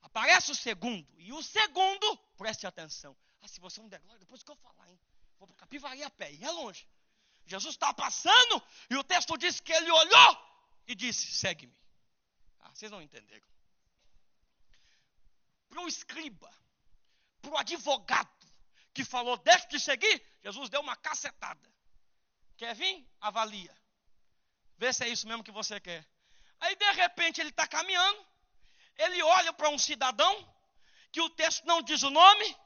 [0.03, 1.09] Aparece o segundo.
[1.17, 3.17] E o segundo, preste atenção.
[3.41, 5.01] Ah, se você não der glória, depois que eu falar, hein?
[5.39, 6.87] Vou para Capivari a pé, e é longe.
[7.47, 11.75] Jesus está passando, e o texto diz que ele olhou e disse: segue-me.
[12.61, 13.49] Ah, vocês não entenderam.
[15.71, 16.55] para o escriba,
[17.41, 18.47] para o advogado
[18.93, 21.75] que falou: deixa de seguir, Jesus deu uma cacetada.
[22.59, 23.09] Quer vir?
[23.23, 23.84] Avalia.
[24.79, 26.05] Vê se é isso mesmo que você quer.
[26.61, 28.27] Aí de repente ele está caminhando,
[28.99, 30.55] ele olha para um cidadão,
[31.13, 32.57] que o texto não diz o nome,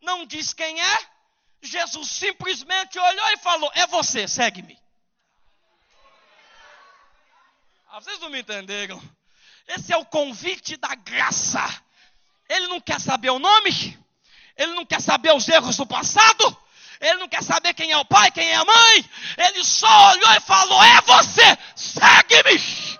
[0.00, 0.98] não diz quem é,
[1.62, 4.78] Jesus simplesmente olhou e falou: É você, segue-me.
[7.88, 9.00] Ah, vocês não me entenderam.
[9.68, 11.62] Esse é o convite da graça.
[12.48, 13.98] Ele não quer saber o nome,
[14.56, 16.63] ele não quer saber os erros do passado,
[17.00, 19.04] ele não quer saber quem é o pai, quem é a mãe.
[19.36, 22.94] Ele só olhou e falou: É você, segue-me.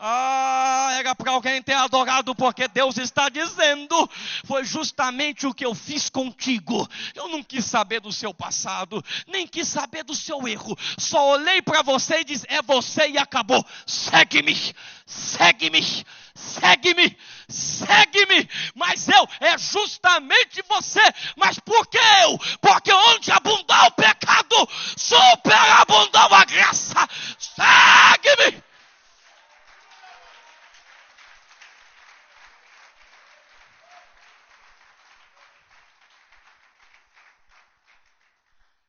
[0.00, 4.08] Ah, era para alguém ter adorado, porque Deus está dizendo:
[4.44, 6.88] foi justamente o que eu fiz contigo.
[7.16, 10.78] Eu não quis saber do seu passado, nem quis saber do seu erro.
[10.96, 13.64] Só olhei para você e disse: é você e acabou.
[13.84, 14.56] Segue-me,
[15.04, 16.06] segue-me,
[16.38, 18.48] segue-me, segue-me.
[18.74, 21.02] Mas eu, é justamente você.
[21.36, 22.38] Mas por que eu?
[22.60, 27.08] Porque onde abundou o pecado, superabundou a graça.
[27.38, 28.62] Segue-me.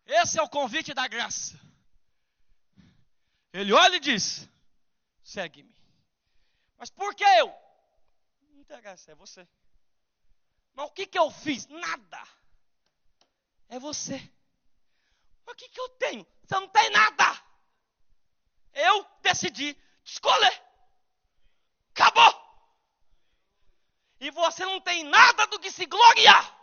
[0.05, 1.59] Esse é o convite da graça.
[3.53, 4.49] Ele olha e diz:
[5.23, 5.78] segue-me.
[6.79, 7.53] Mas por que eu?
[8.51, 9.45] Não interessa, é você.
[10.73, 11.67] Mas o que, que eu fiz?
[11.67, 12.23] Nada.
[13.67, 14.17] É você.
[15.45, 16.25] Mas o que, que eu tenho?
[16.41, 17.43] Você não tem nada.
[18.73, 20.63] Eu decidi escolher.
[21.91, 22.33] Acabou.
[24.21, 26.57] E você não tem nada do que se gloriar.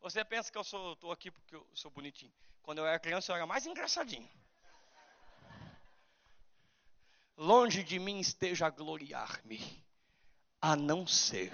[0.00, 2.32] Você pensa que eu estou aqui porque eu sou bonitinho.
[2.62, 4.28] Quando eu era criança, eu era mais engraçadinho.
[7.38, 9.58] Longe de mim esteja a gloriar-me,
[10.60, 11.52] a não ser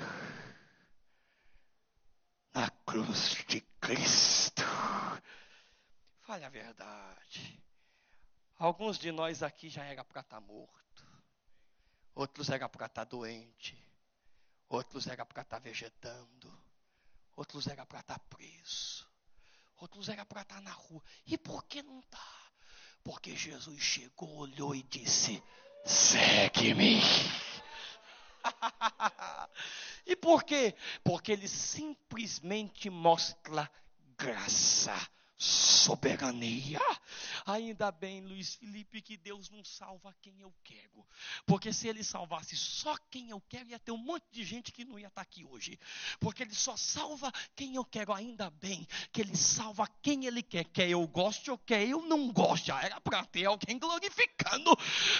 [2.52, 4.62] na cruz de Cristo.
[6.22, 7.62] Fale a verdade.
[8.56, 11.22] Alguns de nós aqui já era para estar tá morto,
[12.14, 13.78] outros era para estar tá doente,
[14.68, 16.50] outros era para estar tá vegetando,
[17.36, 19.06] outros era para estar preso
[19.76, 21.02] outros era para estar na rua.
[21.26, 22.52] E por que não está?
[23.02, 25.42] Porque Jesus chegou, olhou e disse:
[25.84, 27.00] segue-me.
[30.06, 30.74] e por quê?
[31.02, 33.70] Porque ele simplesmente mostra
[34.16, 34.94] graça
[35.44, 36.80] soberania.
[37.46, 41.04] Ainda bem, Luiz Felipe, que Deus não salva quem eu quero.
[41.46, 44.84] Porque se ele salvasse só quem eu quero, ia ter um monte de gente que
[44.84, 45.78] não ia estar aqui hoje.
[46.18, 48.14] Porque ele só salva quem eu quero.
[48.14, 50.64] Ainda bem que ele salva quem ele quer.
[50.64, 52.68] Quer eu goste ou quer eu não goste.
[52.68, 54.74] Já era para ter alguém glorificando.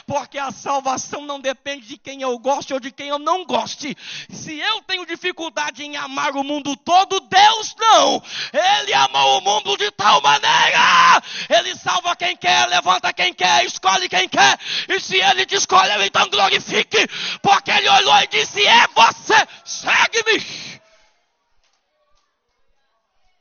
[0.06, 3.94] Porque a salvação não depende de quem eu goste ou de quem eu não goste.
[4.30, 8.22] Se eu tenho dificuldade em amar o mundo todo, Deus não.
[8.52, 11.22] Ele amou o mundo de tal maneira.
[11.48, 14.58] Ele salva quem quer, levanta quem quer, escolhe quem quer.
[14.88, 17.06] E se ele te escolheu, então glorifique,
[17.42, 20.80] porque ele olhou e disse: É você, segue-me.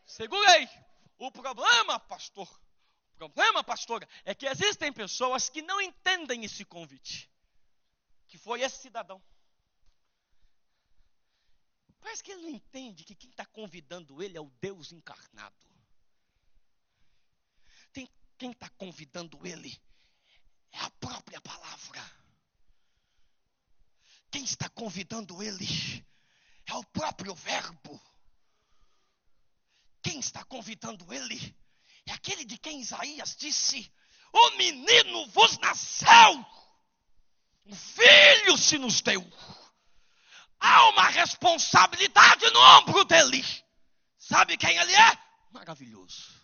[0.05, 0.69] Segurei.
[1.17, 2.49] O problema, pastor,
[3.13, 7.31] o problema, pastora, é que existem pessoas que não entendem esse convite.
[8.27, 9.23] Que foi esse cidadão.
[12.01, 15.72] Parece que ele não entende que quem está convidando ele é o Deus encarnado
[18.43, 19.81] quem está convidando ele
[20.73, 22.03] é a própria palavra.
[24.29, 25.65] Quem está convidando ele
[26.65, 28.01] é o próprio Verbo.
[30.01, 31.55] Quem está convidando ele
[32.05, 33.89] é aquele de quem Isaías disse:
[34.33, 36.45] O menino vos nasceu,
[37.63, 39.25] o filho se nos deu.
[40.59, 43.41] Há uma responsabilidade no ombro dele.
[44.19, 45.17] Sabe quem ele é?
[45.49, 46.42] Maravilhoso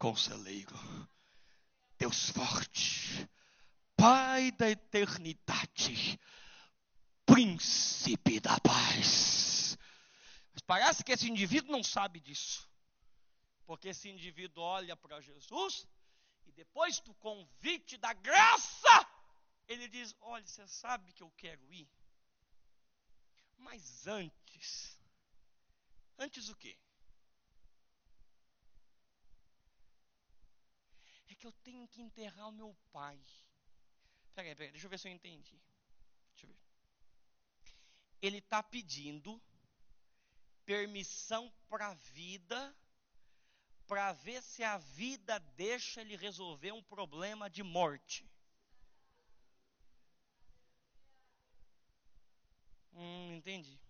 [0.00, 0.74] conselheiro,
[1.98, 3.28] Deus forte,
[3.94, 6.18] Pai da eternidade,
[7.26, 9.76] príncipe da paz.
[10.54, 12.66] Mas parece que esse indivíduo não sabe disso.
[13.66, 15.86] Porque esse indivíduo olha para Jesus
[16.46, 19.06] e depois do convite da graça,
[19.68, 21.88] ele diz: Olha, você sabe que eu quero ir.
[23.58, 24.98] Mas antes,
[26.18, 26.78] antes o quê?
[31.40, 33.18] Que eu tenho que enterrar o meu pai.
[34.34, 35.58] Peraí, peraí, deixa eu ver se eu entendi.
[36.32, 36.58] Deixa eu ver.
[38.20, 39.40] Ele está pedindo
[40.66, 42.76] permissão para a vida,
[43.86, 48.30] para ver se a vida deixa ele resolver um problema de morte.
[52.92, 53.80] Hum, entendi.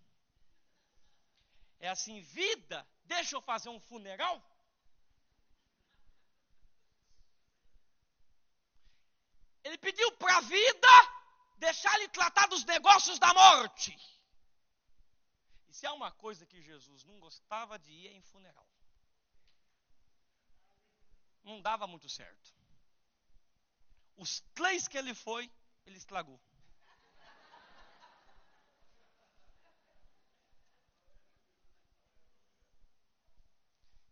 [1.79, 4.41] É assim, vida, deixa eu fazer um funeral?
[9.63, 10.87] Ele pediu para a vida
[11.57, 13.95] deixar ele tratar dos negócios da morte.
[15.69, 18.67] E se há uma coisa que Jesus não gostava de ir é em funeral.
[21.43, 22.53] Não dava muito certo.
[24.17, 25.51] Os três que ele foi,
[25.85, 26.39] ele estragou.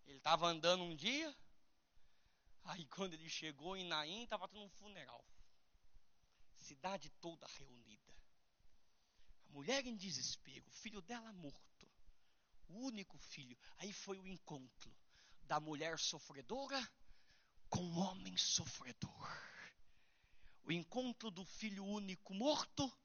[0.06, 1.36] Ele estava andando um dia,
[2.64, 5.24] aí quando ele chegou em Naim, estava tendo um funeral.
[6.70, 8.14] Cidade toda reunida.
[9.48, 11.90] A mulher em desespero, o filho dela morto.
[12.68, 13.58] O único filho.
[13.80, 14.96] Aí foi o encontro
[15.46, 16.80] da mulher sofredora
[17.72, 19.42] com o homem sofredor.
[20.64, 22.96] O encontro do filho único morto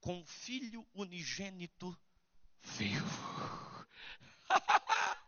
[0.00, 1.94] com o filho unigênito
[2.62, 3.86] vivo.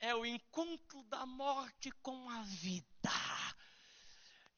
[0.00, 3.39] é o encontro da morte com a vida.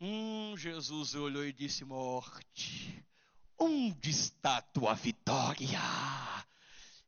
[0.04, 3.06] Hum, Jesus olhou e disse: Morte,
[3.56, 5.78] onde está tua vitória?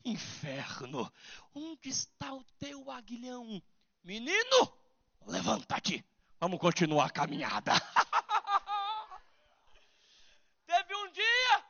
[0.04, 1.12] Inferno,
[1.52, 3.60] onde está o teu aguilhão?
[4.04, 4.78] Menino,
[5.26, 6.04] levanta-te,
[6.38, 7.72] vamos continuar a caminhada.
[10.64, 11.64] Teve um dia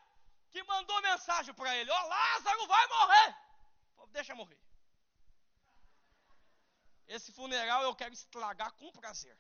[0.51, 3.37] que mandou mensagem para ele: Ó, oh, Lázaro vai morrer.
[4.12, 4.61] Deixa morrer.
[7.09, 9.35] Esse funeral eu quero estragar com prazer.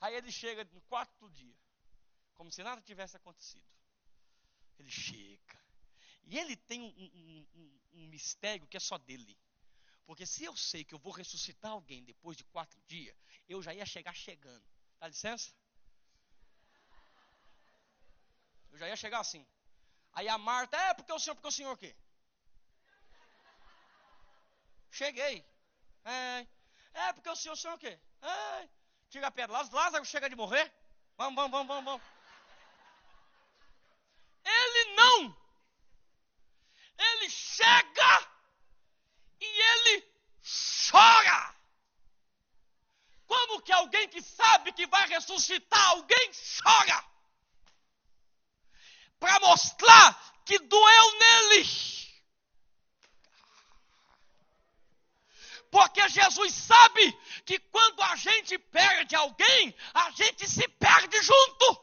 [0.00, 1.56] Aí ele chega no quarto dia,
[2.34, 3.66] como se nada tivesse acontecido.
[4.78, 5.60] Ele chega.
[6.24, 9.38] E ele tem um, um, um, um, mistério que é só dele.
[10.06, 13.16] Porque se eu sei que eu vou ressuscitar alguém depois de quatro dias,
[13.48, 14.64] eu já ia chegar chegando.
[14.98, 15.52] Dá licença?
[18.70, 19.46] Eu já ia chegar assim.
[20.12, 21.94] Aí a Marta, é porque o senhor, porque o senhor o quê?
[24.90, 25.44] Cheguei.
[26.04, 26.46] É,
[26.94, 27.98] é porque o senhor, o senhor o quê?
[28.22, 28.68] É,
[29.10, 29.60] tira a pedra.
[29.72, 30.72] Lázaro chega de morrer.
[31.16, 32.02] Vamos, vamos, vamos, vamos, vamos.
[34.44, 35.36] Ele não.
[36.96, 38.28] Ele chega
[39.40, 40.14] e ele
[40.90, 41.54] chora.
[43.26, 46.30] Como que alguém que sabe que vai ressuscitar alguém
[46.62, 47.04] chora?
[49.18, 52.09] Para mostrar que doeu nele.
[55.70, 61.80] Porque Jesus sabe que quando a gente perde alguém, a gente se perde junto.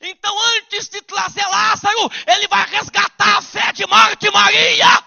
[0.00, 5.04] Então, antes de trazer Lázaro, ele vai resgatar a fé de Marta e Maria.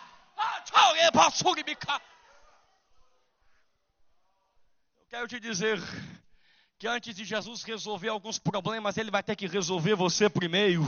[4.99, 5.81] Eu quero te dizer
[6.77, 10.83] que antes de Jesus resolver alguns problemas, ele vai ter que resolver você primeiro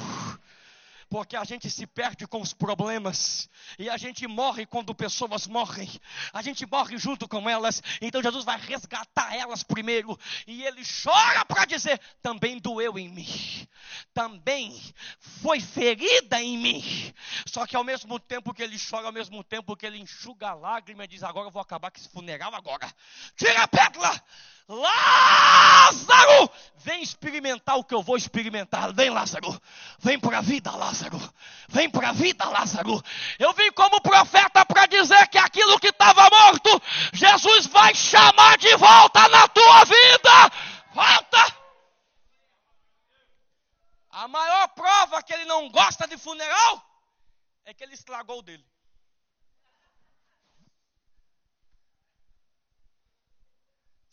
[1.14, 3.48] porque a gente se perde com os problemas,
[3.78, 5.88] e a gente morre quando pessoas morrem,
[6.34, 11.46] a gente morre junto com elas, então Jesus vai resgatar elas primeiro, e ele chora
[11.46, 13.28] para dizer: também doeu em mim,
[14.12, 14.82] também
[15.20, 17.14] foi ferida em mim,
[17.46, 20.56] só que ao mesmo tempo que ele chora, ao mesmo tempo que ele enxuga a
[20.56, 22.92] lágrima, diz: agora eu vou acabar com esse funeral agora,
[23.36, 24.20] tira a pedra!
[24.68, 28.94] Lázaro, vem experimentar o que eu vou experimentar.
[28.94, 29.62] Vem, Lázaro.
[30.00, 31.20] Vem para a vida, Lázaro.
[31.68, 33.02] Vem para a vida, Lázaro.
[33.38, 36.82] Eu vim como profeta para dizer que aquilo que estava morto,
[37.14, 40.52] Jesus vai chamar de volta na tua vida.
[40.94, 41.64] Volta.
[44.12, 46.82] A maior prova que ele não gosta de funeral
[47.66, 48.73] é que ele estragou dele.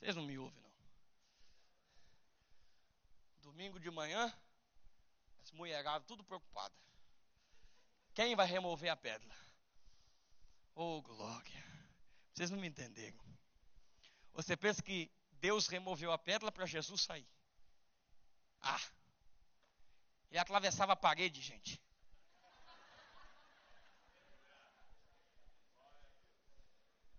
[0.00, 0.70] Vocês não me ouvem, não.
[3.42, 4.34] Domingo de manhã,
[5.42, 6.78] as mulheradas tudo preocupadas.
[8.14, 9.36] Quem vai remover a pedra?
[10.74, 11.64] Oh, glória.
[12.32, 13.18] Vocês não me entenderam.
[14.32, 17.28] Você pensa que Deus removeu a pedra para Jesus sair?
[18.62, 18.80] Ah,
[20.30, 21.78] ele atravessava a parede, gente.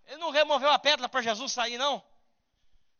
[0.05, 2.03] Ele não removeu a pedra para Jesus sair, não.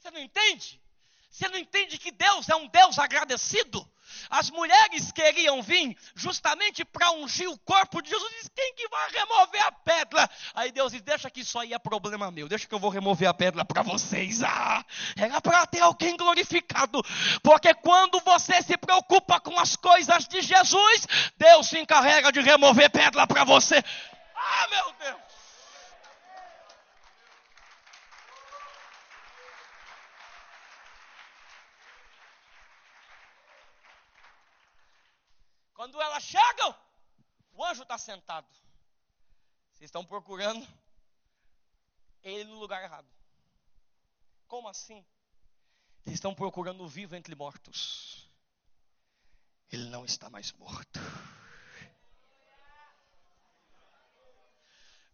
[0.02, 0.82] Você não entende?
[1.30, 3.88] Você não entende que Deus é um Deus agradecido?
[4.32, 8.34] As mulheres queriam vir justamente para ungir o corpo de Jesus.
[8.34, 10.30] Diz, quem que vai remover a pedra?
[10.56, 12.50] Aí Deus diz, deixa que isso aí é problema meu.
[12.50, 14.42] Deixa que eu vou remover a pedra para vocês.
[14.44, 14.84] Ah,
[15.16, 17.02] era para ter alguém glorificado.
[17.44, 22.90] Porque quando você se preocupa com as coisas de Jesus, Deus se encarrega de remover
[22.90, 23.84] pedra para você.
[24.36, 25.31] Ah, meu Deus.
[35.82, 36.80] Quando elas chegam,
[37.54, 38.48] o anjo está sentado.
[39.74, 40.64] Vocês estão procurando
[42.22, 43.08] ele no lugar errado.
[44.48, 45.04] Como assim?
[46.04, 48.30] Vocês estão procurando o vivo entre mortos.
[49.72, 51.00] Ele não está mais morto.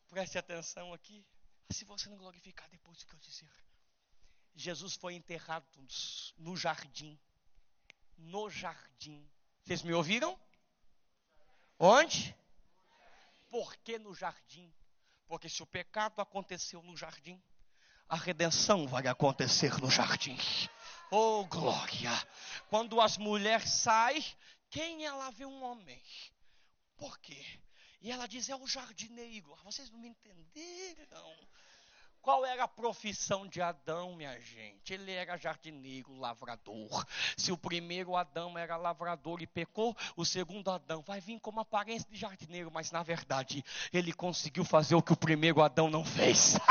[0.09, 1.25] Preste atenção aqui.
[1.71, 3.49] Se você não glorificar depois do que eu dizer.
[4.53, 5.65] Jesus foi enterrado
[6.37, 7.17] no jardim.
[8.17, 9.25] No jardim.
[9.63, 10.37] Vocês me ouviram?
[11.79, 12.35] Onde?
[13.49, 14.73] Por que no jardim?
[15.27, 17.41] Porque se o pecado aconteceu no jardim,
[18.09, 20.37] a redenção vai acontecer no jardim.
[21.11, 22.11] Oh, glória!
[22.69, 24.23] Quando as mulheres saem,
[24.69, 26.01] quem ela vê um homem?
[26.97, 27.45] Por quê?
[28.01, 29.53] E ela diz: é o jardineiro.
[29.53, 31.35] Ah, vocês não me entenderam.
[32.27, 34.93] Qual era a profissão de Adão, minha gente?
[34.93, 37.05] Ele era jardineiro, lavrador.
[37.37, 42.05] Se o primeiro Adão era lavrador e pecou, o segundo Adão vai vir como aparência
[42.11, 43.63] de jardineiro, mas na verdade
[43.93, 46.57] ele conseguiu fazer o que o primeiro Adão não fez.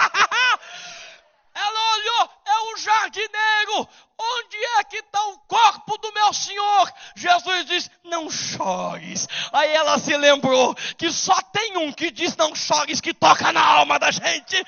[1.55, 3.89] Ela olhou, é o jardineiro.
[4.19, 6.93] Onde é que está o corpo do meu senhor?
[7.15, 9.27] Jesus diz: Não chores.
[9.53, 13.65] Aí ela se lembrou que só tem um que diz: Não chores, que toca na
[13.65, 14.63] alma da gente.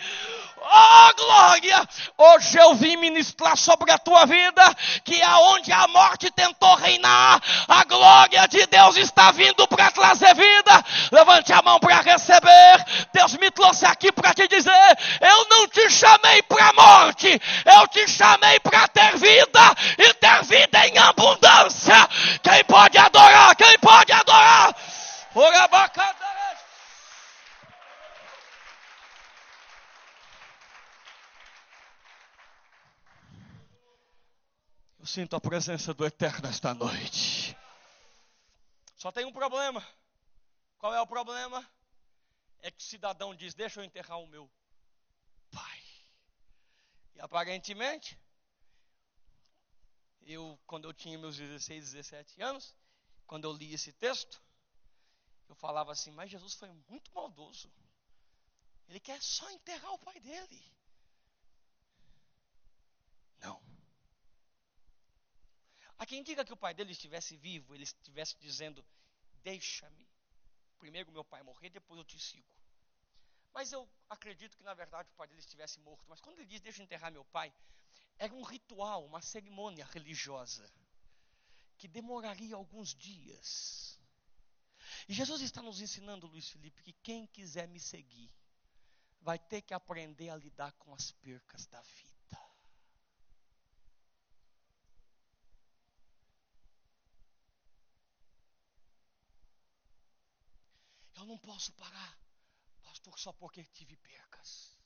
[0.61, 1.89] Oh, glória!
[2.17, 4.63] Hoje eu vim ministrar sobre a tua vida,
[5.05, 10.85] que aonde a morte tentou reinar, a glória de Deus está vindo para trazer vida.
[11.13, 12.85] Levante a mão para receber.
[13.13, 17.89] Deus me trouxe aqui para te dizer: eu não te chamei para a morte, eu
[17.89, 22.09] te chamei para ter vida e ter vida em abundância.
[22.43, 23.55] Quem pode adorar?
[23.57, 24.75] Quem pode adorar?
[25.35, 26.38] Orabacada.
[35.09, 37.57] Sinto a presença do Eterno esta noite.
[38.95, 39.87] Só tem um problema.
[40.77, 41.67] Qual é o problema?
[42.61, 44.51] É que o cidadão diz: Deixa eu enterrar o meu
[45.51, 45.83] pai.
[47.15, 48.21] E aparentemente,
[50.23, 52.75] eu, quando eu tinha meus 16, 17 anos,
[53.27, 54.43] quando eu li esse texto,
[55.49, 57.73] eu falava assim: Mas Jesus foi muito maldoso.
[58.89, 60.63] Ele quer só enterrar o pai dele.
[63.41, 63.69] Não.
[65.99, 68.85] A quem diga que o pai dele estivesse vivo, ele estivesse dizendo:
[69.43, 70.09] Deixa-me.
[70.79, 72.47] Primeiro meu pai morrer, depois eu te sigo.
[73.53, 76.05] Mas eu acredito que na verdade o pai dele estivesse morto.
[76.09, 77.53] Mas quando ele diz: Deixa enterrar meu pai,
[78.17, 80.71] era um ritual, uma cerimônia religiosa
[81.77, 83.99] que demoraria alguns dias.
[85.09, 88.31] E Jesus está nos ensinando, Luiz Felipe, que quem quiser me seguir
[89.21, 92.18] vai ter que aprender a lidar com as percas da vida.
[101.19, 102.17] Eu não posso parar,
[102.81, 104.79] pastor, só porque tive percas.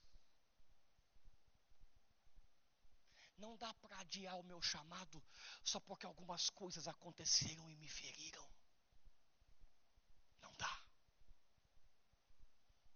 [3.36, 5.22] Não dá para adiar o meu chamado
[5.62, 8.48] só porque algumas coisas aconteceram e me feriram.
[10.40, 10.84] Não dá.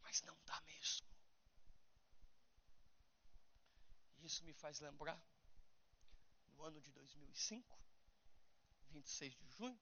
[0.01, 1.07] Mas não dá mesmo.
[4.21, 5.21] Isso me faz lembrar,
[6.47, 7.79] no ano de 2005,
[8.93, 9.79] 26 de junho,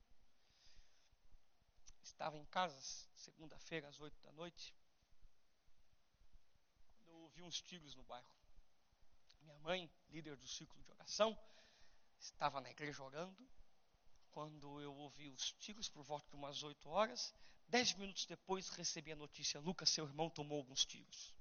[2.04, 2.78] estava em casa,
[3.16, 4.74] segunda-feira, às oito da noite,
[6.96, 8.34] quando eu ouvi uns tiros no bairro.
[9.40, 11.36] Minha mãe, líder do ciclo de oração,
[12.18, 13.48] estava na igreja orando.
[14.30, 17.32] Quando eu ouvi os tiros por volta de umas oito horas,
[17.68, 21.32] dez minutos depois recebi a notícia: Lucas, seu irmão tomou alguns tiros.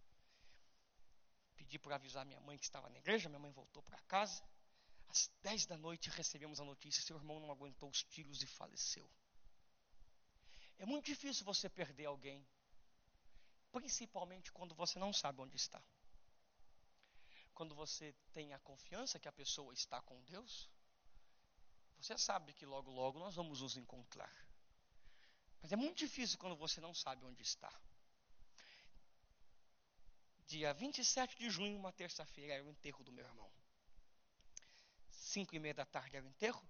[1.55, 4.43] Pedi para avisar minha mãe que estava na igreja, minha mãe voltou para casa.
[5.07, 9.09] Às dez da noite recebemos a notícia: seu irmão não aguentou os tiros e faleceu.
[10.77, 12.45] É muito difícil você perder alguém,
[13.71, 15.81] principalmente quando você não sabe onde está.
[17.53, 20.69] Quando você tem a confiança que a pessoa está com Deus,
[21.97, 24.33] você sabe que logo, logo nós vamos nos encontrar.
[25.61, 27.71] Mas é muito difícil quando você não sabe onde está.
[30.45, 33.49] Dia 27 de junho, uma terça-feira, era o enterro do meu irmão.
[35.09, 36.61] Cinco e meia da tarde era o enterro.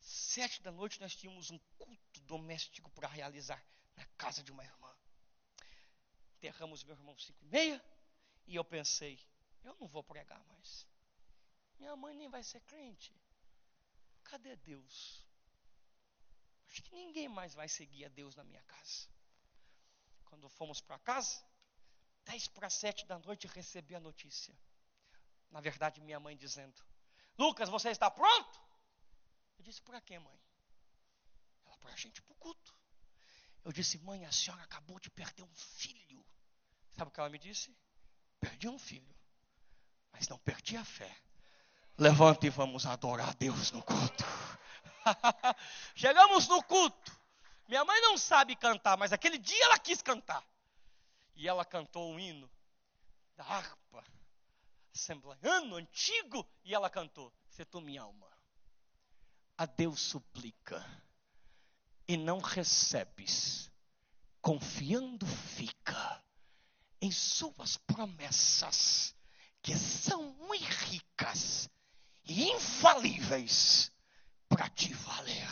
[0.00, 3.62] Sete da noite nós tínhamos um culto doméstico para realizar
[3.96, 4.94] na casa de uma irmã.
[6.36, 7.84] Enterramos meu irmão cinco e meia
[8.46, 9.18] e eu pensei,
[9.64, 10.86] eu não vou pregar mais.
[11.78, 13.14] Minha mãe nem vai ser crente.
[14.24, 15.24] Cadê Deus?
[16.68, 19.08] Acho que ninguém mais vai seguir a Deus na minha casa.
[20.24, 21.42] Quando fomos para casa,
[22.24, 24.56] dez para sete da noite recebi a notícia.
[25.50, 26.84] Na verdade, minha mãe dizendo:
[27.38, 28.65] Lucas, você está pronto?
[29.66, 30.40] Disse: Para quê, mãe?
[31.64, 32.72] Ela, para a gente para o culto.
[33.64, 36.24] Eu disse, mãe, a senhora acabou de perder um filho.
[36.92, 37.76] Sabe o que ela me disse?
[38.38, 39.12] Perdi um filho,
[40.12, 41.12] mas não perdi a fé.
[41.98, 44.24] Levante e vamos adorar a Deus no culto.
[45.96, 47.20] Chegamos no culto.
[47.66, 50.46] Minha mãe não sabe cantar, mas aquele dia ela quis cantar.
[51.34, 52.48] E ela cantou um hino
[53.34, 54.04] da harpa,
[54.94, 58.35] assembleiano, antigo, e ela cantou: Se tu minha alma,
[59.58, 60.84] a Deus suplica,
[62.06, 63.70] e não recebes,
[64.40, 66.22] confiando fica
[67.00, 69.14] em suas promessas,
[69.62, 71.68] que são muito ricas
[72.24, 73.90] e infalíveis
[74.48, 75.48] para te valer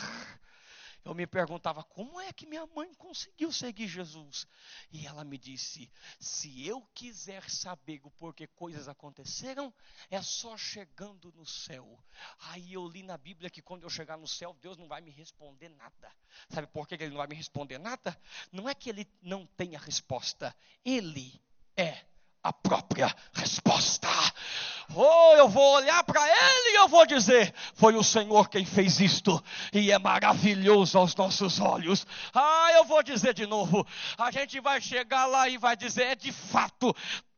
[1.05, 4.47] eu me perguntava como é que minha mãe conseguiu seguir Jesus.
[4.91, 5.89] E ela me disse:
[6.19, 9.71] se eu quiser saber o porquê coisas aconteceram,
[10.09, 12.03] é só chegando no céu.
[12.39, 15.11] Aí eu li na Bíblia que quando eu chegar no céu, Deus não vai me
[15.11, 16.11] responder nada.
[16.49, 18.19] Sabe por que ele não vai me responder nada?
[18.51, 21.39] Não é que ele não tenha resposta, ele
[21.77, 22.03] é
[22.41, 24.07] a própria resposta.
[24.93, 28.99] Oh, eu vou olhar para ele e eu vou dizer: foi o Senhor quem fez
[28.99, 32.05] isto, e é maravilhoso aos nossos olhos.
[32.33, 33.85] Ah, eu vou dizer de novo:
[34.17, 36.95] a gente vai chegar lá e vai dizer: é de fato,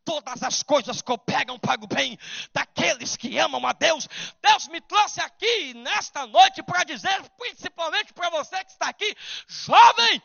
[0.08, 2.18] todas as coisas cooperam para o bem
[2.54, 4.08] daqueles que amam a Deus.
[4.42, 9.14] Deus me trouxe aqui nesta noite para dizer, principalmente para você que está aqui,
[9.46, 10.24] jovem,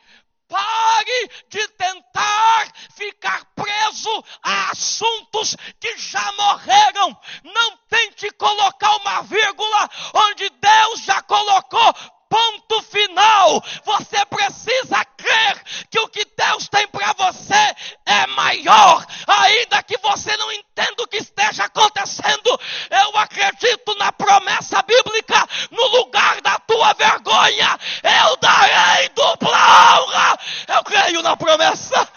[0.53, 7.19] Pare de tentar ficar preso a assuntos que já morreram.
[7.43, 11.95] Não tente colocar uma vírgula onde Deus já colocou
[12.33, 13.63] ponto final.
[13.85, 17.77] Você precisa crer que o que Deus tem para você
[18.07, 22.59] é maior, ainda que você não entenda o que esteja acontecendo.
[22.91, 30.39] Eu acredito na promessa bíblica: no lugar da tua vergonha, eu darei dupla honra.
[30.69, 32.09] Eu creio na promessa.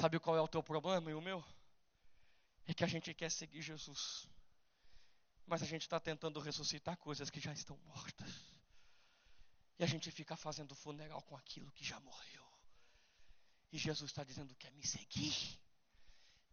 [0.00, 1.44] Sabe qual é o teu problema e o meu?
[2.68, 4.28] É que a gente quer seguir Jesus,
[5.44, 8.30] mas a gente está tentando ressuscitar coisas que já estão mortas.
[9.76, 12.46] E a gente fica fazendo funeral com aquilo que já morreu.
[13.72, 15.58] E Jesus está dizendo: quer me seguir?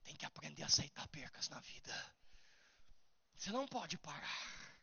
[0.03, 2.15] Tem que aprender a aceitar percas na vida.
[3.35, 4.79] Você não pode parar.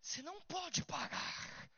[0.00, 1.68] Você não pode parar.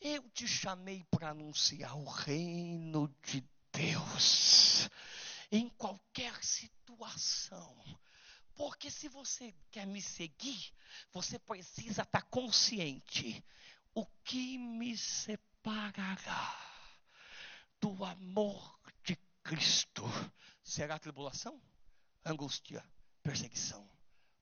[0.00, 4.88] Eu te chamei para anunciar o reino de Deus
[5.50, 7.76] em qualquer situação.
[8.54, 10.72] Porque se você quer me seguir,
[11.12, 13.44] você precisa estar consciente.
[13.94, 16.58] O que me separará
[17.80, 20.04] do amor de Cristo?
[20.62, 21.60] Será tribulação,
[22.24, 22.84] angústia,
[23.22, 23.88] perseguição,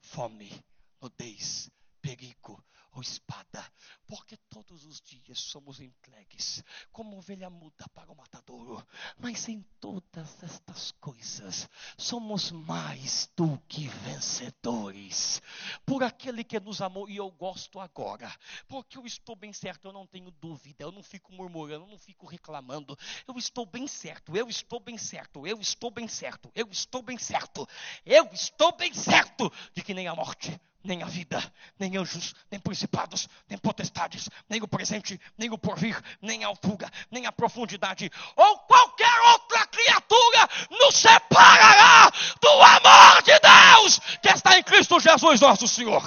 [0.01, 0.53] fome,
[1.01, 1.70] nudez,
[2.01, 2.62] perigo,
[2.93, 3.64] ou espada,
[4.07, 8.84] porque todos os dias somos entregues como ovelha muda para o matadouro.
[9.18, 15.41] Mas em todas estas coisas somos mais do que vencedores
[15.86, 18.34] por aquele que nos amou e eu gosto agora,
[18.68, 21.99] porque eu estou bem certo, eu não tenho dúvida, eu não fico murmurando, eu não
[21.99, 22.99] fico reclamando.
[23.26, 27.18] Eu estou bem certo, eu estou bem certo, eu estou bem certo, eu estou bem
[27.18, 27.68] certo.
[28.05, 32.59] Eu estou bem certo de que nem a morte nem a vida, nem anjos, nem
[32.81, 38.11] principados, nem potestades, nem o presente, nem o porvir, nem a altura, nem a profundidade,
[38.35, 42.11] ou qualquer outra criatura nos separará
[42.41, 46.03] do amor de Deus que está em Cristo Jesus, nosso Senhor.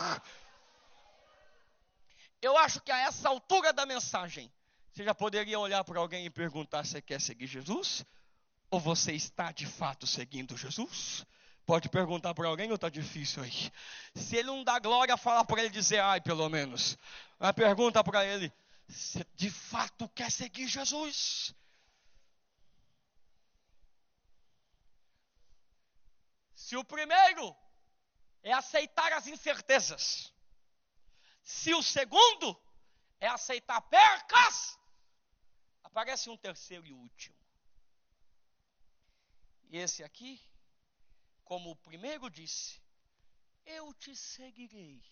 [2.41, 4.51] Eu acho que a essa altura da mensagem,
[4.91, 8.03] você já poderia olhar para alguém e perguntar se quer seguir Jesus?
[8.71, 11.23] Ou você está de fato seguindo Jesus?
[11.65, 13.71] Pode perguntar para alguém ou está difícil aí?
[14.13, 16.97] Se ele não dá glória, fala para ele dizer ai, pelo menos.
[17.39, 18.51] Mas pergunta para ele:
[18.87, 21.55] você de fato quer seguir Jesus?
[26.53, 27.55] Se o primeiro
[28.41, 30.33] é aceitar as incertezas,
[31.43, 32.61] se o segundo
[33.21, 34.77] é aceitar percas,
[35.83, 37.35] aparece um terceiro e último.
[39.69, 40.41] E esse aqui
[41.43, 42.81] como o primeiro disse:
[43.65, 45.03] Eu te seguirei.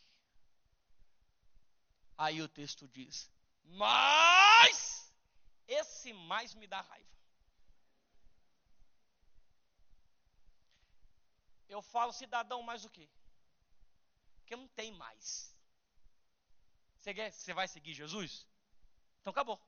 [2.18, 3.32] Aí o texto diz:
[3.64, 5.14] Mas
[5.68, 7.10] esse mais me dá raiva.
[11.68, 13.10] Eu falo cidadão mais o quê?
[14.38, 15.56] Porque não tem mais.
[17.00, 18.46] Você, quer, você vai seguir Jesus?
[19.20, 19.60] Então acabou.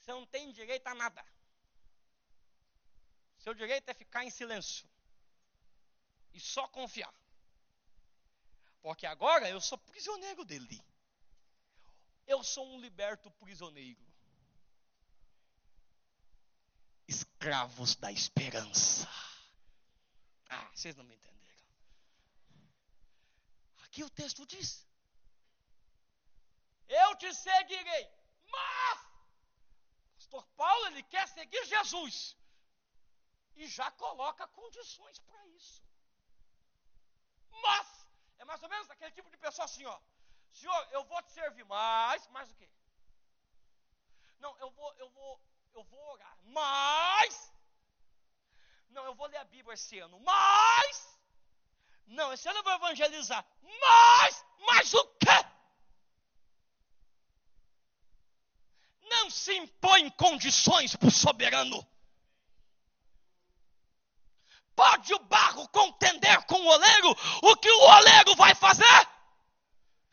[0.00, 1.24] Você não tem direito a nada.
[3.38, 4.91] Seu direito é ficar em silêncio.
[6.32, 7.12] E só confiar.
[8.80, 10.84] Porque agora eu sou prisioneiro dele.
[12.26, 14.04] Eu sou um liberto prisioneiro.
[17.06, 19.08] Escravos da esperança.
[20.48, 21.66] Ah, vocês não me entenderam.
[23.84, 24.86] Aqui o texto diz:
[26.88, 28.08] Eu te seguirei.
[28.50, 28.98] Mas,
[30.16, 32.36] Pastor Paulo, ele quer seguir Jesus.
[33.54, 35.82] E já coloca condições para isso.
[37.60, 38.06] Mas,
[38.38, 40.00] é mais ou menos aquele tipo de pessoa assim, ó.
[40.52, 42.68] Senhor, eu vou te servir mais, mais o quê?
[44.38, 45.40] Não, eu vou, eu vou,
[45.74, 47.52] eu vou orar, mas
[48.90, 51.18] não, eu vou ler a Bíblia esse ano, mas
[52.06, 55.46] não, esse ano eu vou evangelizar, mas, mas o quê?
[59.02, 61.86] Não se impõe condições para o soberano.
[64.74, 67.10] Pode o barro contender com o oleiro?
[67.42, 69.08] O que o oleiro vai fazer?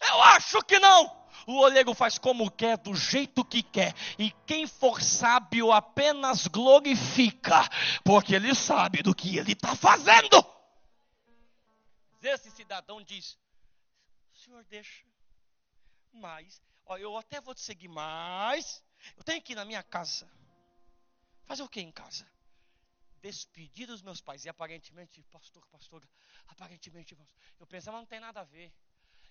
[0.01, 1.19] Eu acho que não.
[1.47, 3.93] O oleiro faz como quer, do jeito que quer.
[4.17, 7.67] E quem for sábio apenas glorifica,
[8.03, 10.45] porque ele sabe do que ele está fazendo.
[12.21, 13.37] Esse cidadão diz:
[14.33, 15.05] Senhor, deixa.
[16.11, 18.83] Mas, ó, eu até vou te seguir, mas
[19.17, 20.29] eu tenho que ir na minha casa.
[21.45, 22.27] Fazer o que em casa?
[23.21, 24.45] Despedir dos meus pais.
[24.45, 26.07] E aparentemente, pastor, pastor,
[26.47, 27.17] aparentemente,
[27.59, 28.73] eu pensava, não tem nada a ver.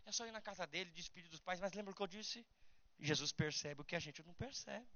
[0.05, 1.61] É só ir na casa dele, despedir dos pais.
[1.61, 2.47] Mas lembra o que eu disse?
[2.99, 4.87] Jesus percebe o que a gente não percebe.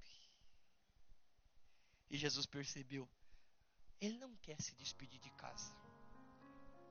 [2.10, 3.08] E Jesus percebeu.
[4.00, 5.72] Ele não quer se despedir de casa.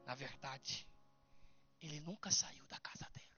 [0.05, 0.87] Na verdade,
[1.81, 3.30] ele nunca saiu da casa dele.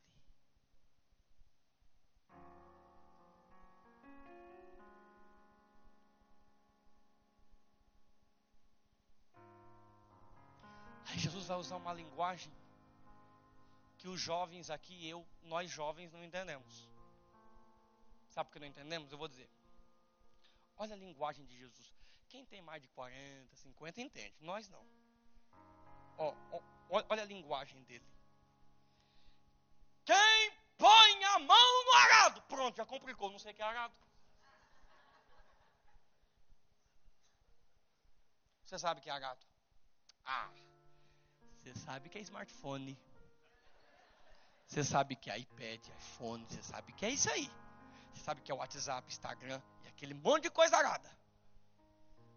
[11.08, 12.51] Aí Jesus vai usar uma linguagem
[13.97, 16.89] que os jovens aqui, eu, nós jovens não entendemos.
[18.30, 19.12] Sabe por que não entendemos?
[19.12, 19.49] Eu vou dizer.
[20.76, 21.93] Olha a linguagem de Jesus.
[22.28, 24.36] Quem tem mais de 40, 50 entende.
[24.41, 24.84] Nós não.
[26.18, 28.06] Ó, ó, olha a linguagem dele.
[30.04, 32.41] Quem põe a mão no arado?
[32.43, 33.32] Pronto, já complicou.
[33.32, 33.93] Não sei o que é arado.
[38.66, 39.45] Você sabe o que é arado?
[40.26, 40.51] Ah,
[41.64, 42.97] você sabe que é smartphone.
[44.68, 47.49] Você sabe que é iPad, iPhone, você sabe que é isso aí.
[48.14, 51.09] Você sabe que é WhatsApp, Instagram e aquele monte de coisa arada.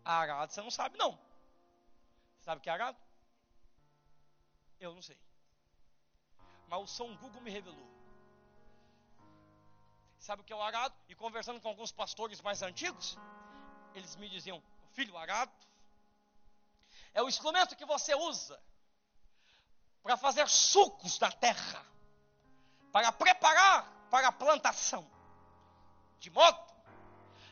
[0.05, 1.13] Arado você não sabe não.
[1.13, 2.97] Você sabe o que é arado?
[4.79, 5.19] Eu não sei.
[6.69, 7.89] Mas o São Google me revelou.
[10.21, 10.95] Sabe o que é o arado?
[11.09, 13.19] E conversando com alguns pastores mais antigos,
[13.93, 14.63] eles me diziam:
[14.93, 15.53] Filho, o arado
[17.13, 18.61] é o instrumento que você usa
[20.07, 21.85] para fazer sucos da terra,
[22.93, 25.05] para preparar para a plantação.
[26.21, 26.65] De modo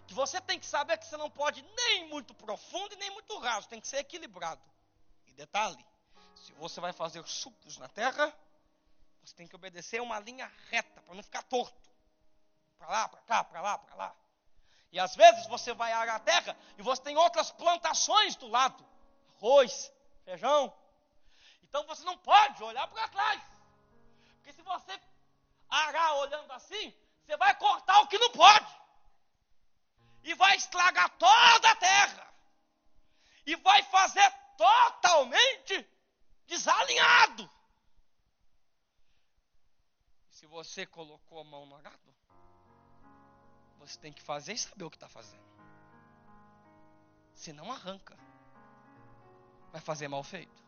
[0.06, 3.36] que você tem que saber que você não pode nem muito profundo e nem muito
[3.40, 4.62] raso, tem que ser equilibrado.
[5.26, 5.84] E detalhe,
[6.36, 8.32] se você vai fazer sucos na terra,
[9.24, 11.90] você tem que obedecer uma linha reta para não ficar torto.
[12.78, 14.16] Para lá, para cá, para lá, para lá.
[14.92, 18.86] E às vezes você vai arar a terra e você tem outras plantações do lado.
[19.38, 19.92] Arroz,
[20.24, 20.72] feijão,
[21.74, 23.42] então você não pode olhar para trás.
[24.36, 25.00] Porque se você
[25.68, 26.94] arar olhando assim,
[27.26, 28.72] você vai cortar o que não pode.
[30.22, 32.32] E vai estragar toda a terra.
[33.44, 35.84] E vai fazer totalmente
[36.46, 37.50] desalinhado.
[40.30, 42.14] Se você colocou a mão no arado,
[43.80, 45.42] você tem que fazer e saber o que está fazendo.
[47.34, 48.16] Se não arranca,
[49.72, 50.63] vai fazer mal feito.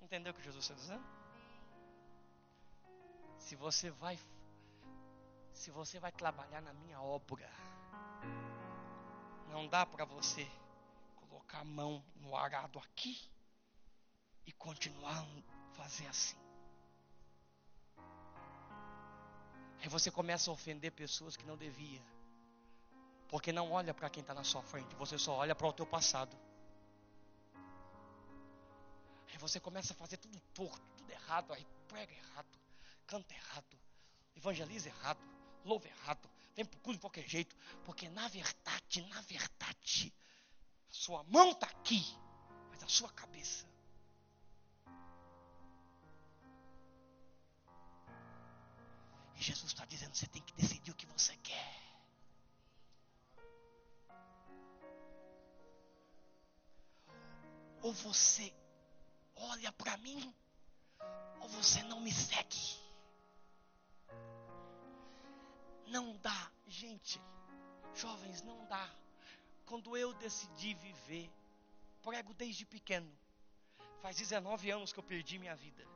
[0.00, 1.04] Entendeu o que Jesus está dizendo?
[3.38, 4.18] Se você vai
[5.52, 7.50] se você vai trabalhar na minha obra,
[9.50, 10.48] não dá para você
[11.16, 13.18] colocar a mão no arado aqui
[14.46, 16.38] e continuar a fazer assim.
[19.80, 22.02] Aí você começa a ofender pessoas que não devia.
[23.28, 25.86] Porque não olha para quem está na sua frente, você só olha para o teu
[25.86, 26.36] passado.
[29.30, 32.58] Aí você começa a fazer tudo torto, tudo errado, aí prega errado,
[33.06, 33.78] canta errado,
[34.36, 35.20] evangeliza errado,
[35.64, 40.12] louva errado, vem para culto de qualquer jeito, porque na verdade, na verdade,
[40.90, 42.04] a sua mão está aqui,
[42.70, 43.66] mas a sua cabeça.
[49.36, 51.88] E Jesus está dizendo: você tem que decidir o que você quer.
[57.88, 58.52] ou você
[59.40, 60.34] olha para mim,
[61.40, 62.78] ou você não me segue.
[65.86, 67.20] Não dá, gente,
[67.94, 68.90] jovens, não dá.
[69.64, 71.30] Quando eu decidi viver,
[72.02, 73.10] prego desde pequeno.
[74.00, 75.86] Faz 19 anos que eu perdi minha vida.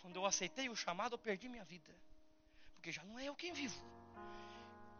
[0.00, 1.94] Quando eu aceitei o chamado, eu perdi minha vida.
[2.74, 3.80] Porque já não é eu quem vivo.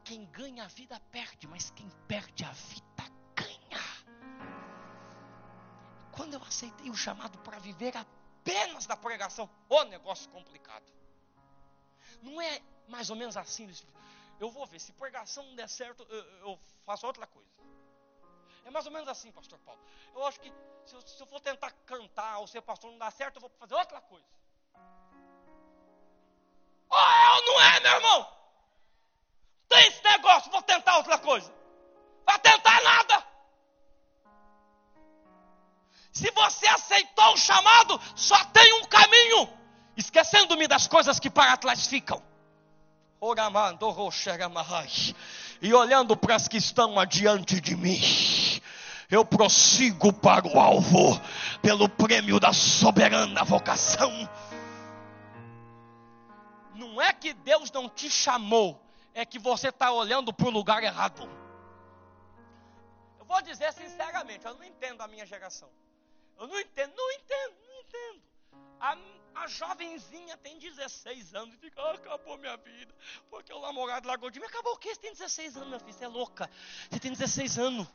[0.05, 2.92] Quem ganha a vida perde, mas quem perde a vida
[6.13, 10.85] Quando eu aceitei o chamado para viver apenas da pregação, o negócio complicado.
[12.21, 13.71] Não é mais ou menos assim.
[14.39, 17.51] Eu vou ver, se pregação não der certo, eu, eu faço outra coisa.
[18.65, 19.81] É mais ou menos assim, pastor Paulo.
[20.15, 20.53] Eu acho que
[20.85, 23.51] se eu, se eu for tentar cantar ou ser pastor não dá certo, eu vou
[23.59, 24.27] fazer outra coisa.
[26.91, 28.33] Ou é ou não é, meu irmão?
[29.69, 31.62] Tem esse negócio, vou tentar outra coisa.
[36.13, 39.49] Se você aceitou o chamado, só tem um caminho.
[39.97, 42.23] Esquecendo-me das coisas que para trás ficam.
[45.61, 48.01] E olhando para as que estão adiante de mim
[49.15, 51.21] eu prossigo para o alvo,
[51.61, 54.11] pelo prêmio da soberana vocação.
[56.75, 58.83] Não é que Deus não te chamou,
[59.13, 61.29] é que você está olhando para o lugar errado.
[63.19, 65.69] Eu vou dizer sinceramente, eu não entendo a minha geração.
[66.43, 68.23] Eu não entendo, não entendo, não entendo.
[68.81, 68.99] A,
[69.43, 72.93] a jovenzinha tem 16 anos e fica, ah, acabou minha vida,
[73.31, 74.47] porque o namorado largou de mim.
[74.47, 74.93] Acabou o quê?
[74.93, 76.51] Você tem 16 anos, minha filha, você é louca.
[76.91, 77.87] Você tem 16 anos.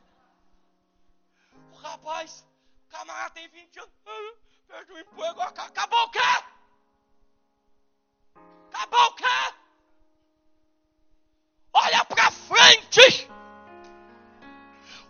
[1.82, 2.46] Rapaz,
[2.86, 6.18] o camarada tem 20 anos, perde o emprego, acabou o quê?
[8.72, 9.54] Acabou o quê?
[11.74, 13.28] Olha para frente!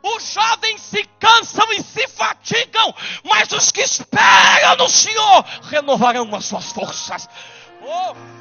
[0.02, 2.94] Os jovens se cansam e se fatigam,
[3.48, 7.28] mas os que esperam no Senhor renovarão as suas forças.
[7.82, 8.38] Oh!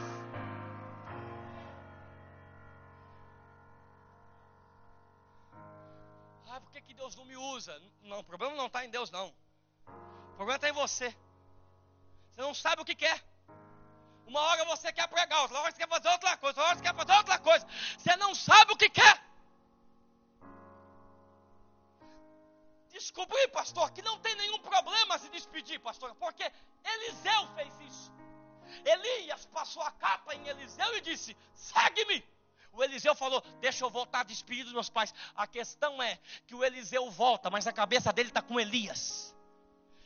[6.95, 7.79] Deus não me usa.
[8.01, 9.33] Não, o problema não está em Deus, não.
[9.87, 11.15] O problema está em você.
[12.31, 13.23] Você não sabe o que quer.
[14.25, 16.83] Uma hora você quer pregar, outra hora você quer fazer outra coisa, outra hora você
[16.83, 17.67] quer fazer outra coisa.
[17.97, 19.26] Você não sabe o que quer.
[22.91, 26.51] Descobri, pastor, que não tem nenhum problema se despedir, pastor, porque
[26.83, 28.11] Eliseu fez isso.
[28.85, 32.23] Elias passou a capa em Eliseu e disse: segue-me.
[32.73, 35.13] O Eliseu falou: Deixa eu voltar despedido dos meus pais.
[35.35, 39.35] A questão é que o Eliseu volta, mas a cabeça dele está com Elias.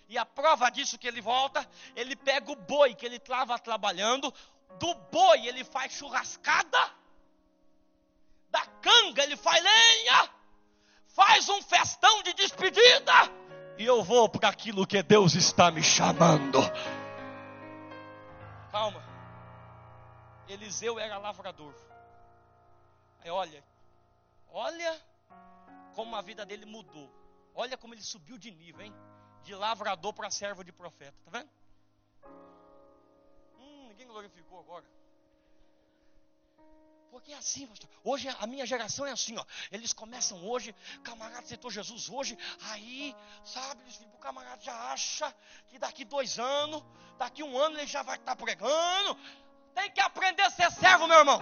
[0.07, 4.33] E a prova disso que ele volta, ele pega o boi que ele estava trabalhando,
[4.77, 6.95] do boi ele faz churrascada,
[8.49, 10.29] da canga ele faz lenha,
[11.13, 13.13] faz um festão de despedida,
[13.77, 16.59] e eu vou para aquilo que Deus está me chamando.
[18.71, 19.03] Calma.
[20.47, 21.73] Eliseu era lavrador.
[23.23, 23.63] Aí olha,
[24.49, 25.01] olha
[25.95, 27.09] como a vida dele mudou.
[27.53, 28.93] Olha como ele subiu de nível, hein?
[29.43, 31.15] De lavrador para servo de profeta.
[31.25, 31.49] Tá vendo?
[33.57, 34.85] Hum, ninguém glorificou agora.
[37.11, 37.89] Porque é assim, pastor.
[38.05, 39.43] Hoje a minha geração é assim, ó.
[39.69, 42.37] Eles começam hoje, camarada aceitou Jesus hoje,
[42.69, 43.81] aí, sabe,
[44.13, 45.35] o camarada já acha
[45.67, 46.81] que daqui dois anos,
[47.17, 49.17] daqui um ano ele já vai estar pregando.
[49.75, 51.41] Tem que aprender a ser servo, meu irmão.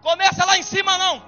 [0.00, 1.20] Começa lá em cima, não.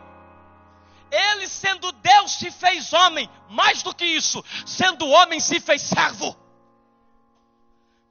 [1.11, 3.29] Ele, sendo Deus, se fez homem.
[3.49, 6.37] Mais do que isso, sendo homem, se fez servo.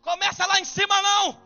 [0.09, 1.39] Começa lá em cima, não.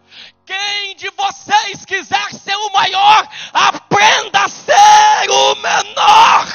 [0.45, 6.45] Quem de vocês quiser ser o maior, aprenda a ser o menor.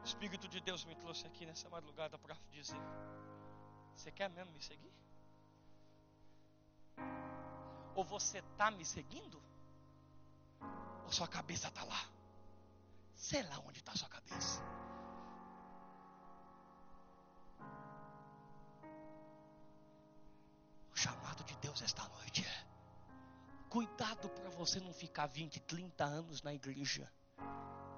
[0.00, 2.80] O Espírito de Deus me trouxe aqui nessa madrugada para dizer:
[3.96, 4.94] Você quer mesmo me seguir?
[7.96, 9.42] Ou você está me seguindo?
[11.04, 12.04] Ou sua cabeça está lá?
[13.16, 14.62] Sei lá onde está sua cabeça.
[21.82, 22.46] Esta noite
[23.68, 27.10] cuidado para você não ficar 20, 30 anos na igreja,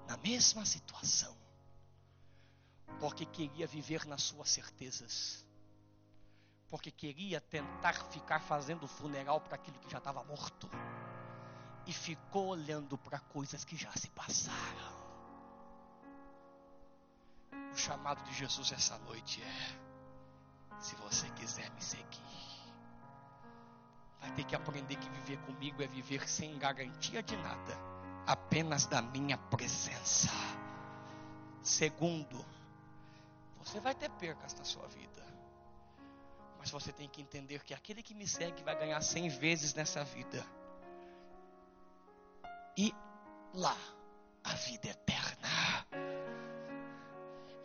[0.07, 1.35] na mesma situação,
[2.99, 5.43] porque queria viver nas suas certezas
[6.73, 10.67] porque queria tentar ficar fazendo funeral para aquilo que já estava morto.
[11.85, 15.03] E ficou olhando para coisas que já se passaram.
[17.71, 22.62] O chamado de Jesus essa noite é: se você quiser me seguir,
[24.23, 27.77] vai ter que aprender que viver comigo é viver sem garantia de nada,
[28.25, 30.29] apenas da minha presença.
[31.61, 32.43] Segundo,
[33.57, 35.21] você vai ter percas na sua vida.
[36.57, 40.05] Mas você tem que entender que aquele que me segue vai ganhar cem vezes nessa
[40.05, 40.45] vida.
[42.77, 42.95] E
[43.53, 43.75] lá,
[44.41, 45.85] a vida eterna.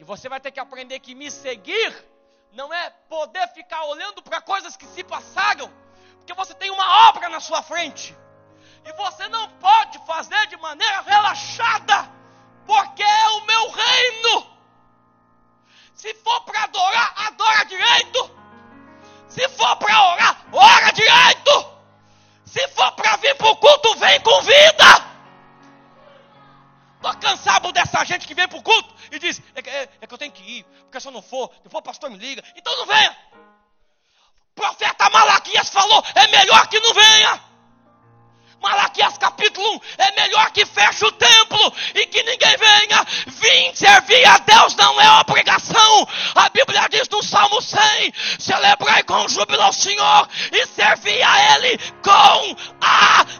[0.00, 2.04] E você vai ter que aprender que me seguir
[2.52, 5.70] não é poder ficar olhando para coisas que se passaram,
[6.18, 8.16] porque você tem uma obra na sua frente.
[8.84, 12.10] E você não pode fazer de maneira relaxada,
[12.66, 14.58] porque é o meu reino.
[15.94, 18.30] Se for para adorar, adora direito.
[19.28, 21.78] Se for para orar, ora direito.
[22.44, 25.08] Se for para vir para o culto, vem com vida.
[26.96, 30.14] Estou cansado dessa gente que vem para o culto e diz: é, é, é, que
[30.14, 32.42] eu tenho que ir, porque se eu não for, depois o pastor me liga.
[32.56, 33.16] Então não venha.
[34.58, 37.40] Profeta Malaquias falou: é melhor que não venha.
[38.60, 43.06] Malaquias capítulo 1, é melhor que feche o templo e que ninguém venha.
[43.28, 46.08] Vim servir a Deus não é obrigação.
[46.34, 51.78] A Bíblia diz no Salmo 100: celebrai com júbilo ao Senhor e servir a Ele
[52.02, 53.37] com alegria.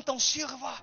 [0.00, 0.74] Então sirva.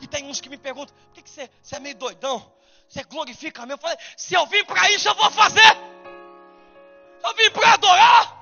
[0.00, 2.52] E tem uns que me perguntam: por que, que você, você é meio doidão?
[2.88, 3.74] Você glorifica mesmo?
[3.74, 5.76] Eu falei: se eu vim para isso, eu vou fazer.
[7.24, 8.36] Eu vim para adorar.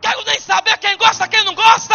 [0.00, 1.94] Quero nem saber quem gosta, quem não gosta.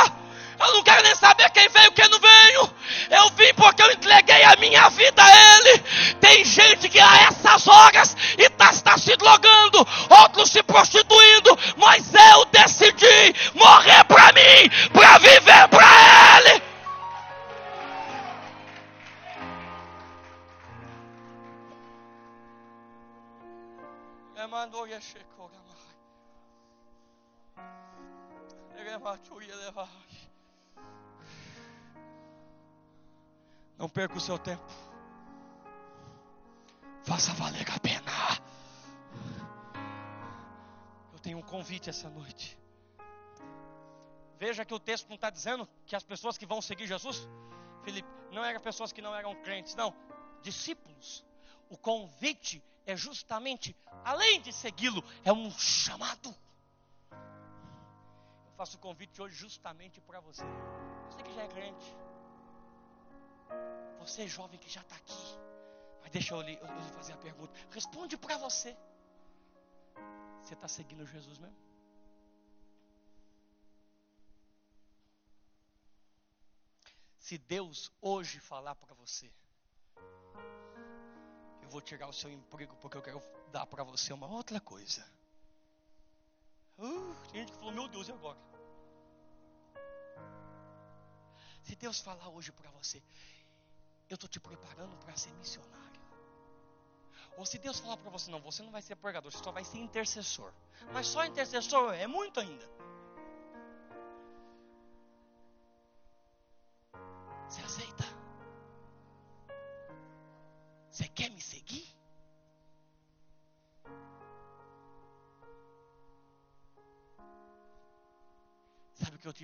[0.59, 2.73] Eu não quero nem saber quem veio, quem não veio.
[3.09, 5.79] Eu vim porque eu entreguei a minha vida a Ele.
[6.21, 12.45] Tem gente que a essas horas está, está se drogando, outros se prostituindo, mas eu
[12.45, 16.62] decidi morrer para mim, para viver para Ele.
[33.77, 34.63] Não perca o seu tempo.
[37.03, 38.11] Faça valer a pena.
[41.11, 42.57] Eu tenho um convite essa noite.
[44.39, 47.27] Veja que o texto não está dizendo que as pessoas que vão seguir Jesus,
[47.83, 49.93] Felipe, não eram pessoas que não eram crentes, não,
[50.41, 51.25] discípulos.
[51.69, 56.35] O convite é justamente, além de segui-lo, é um chamado.
[57.11, 60.43] Eu faço o convite hoje justamente para você.
[61.09, 61.95] Você que já é crente.
[63.99, 65.37] Você jovem que já está aqui.
[66.01, 67.53] Mas deixa eu eu lhe fazer a pergunta.
[67.71, 68.75] Responde para você.
[70.41, 71.55] Você está seguindo Jesus mesmo?
[77.17, 79.31] Se Deus hoje falar para você,
[81.63, 85.05] eu vou tirar o seu emprego porque eu quero dar para você uma outra coisa.
[86.77, 88.37] Uh, tem gente que falou, meu Deus, e agora?
[91.63, 93.01] Se Deus falar hoje para você,
[94.09, 96.01] eu estou te preparando para ser missionário.
[97.37, 99.63] Ou se Deus falar para você, não, você não vai ser pregador, você só vai
[99.63, 100.51] ser intercessor.
[100.91, 102.69] Mas só intercessor é muito ainda.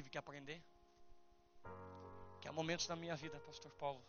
[0.10, 0.62] Tive que aprender?
[2.42, 4.04] Que há momentos na minha vida, Pastor Paulo,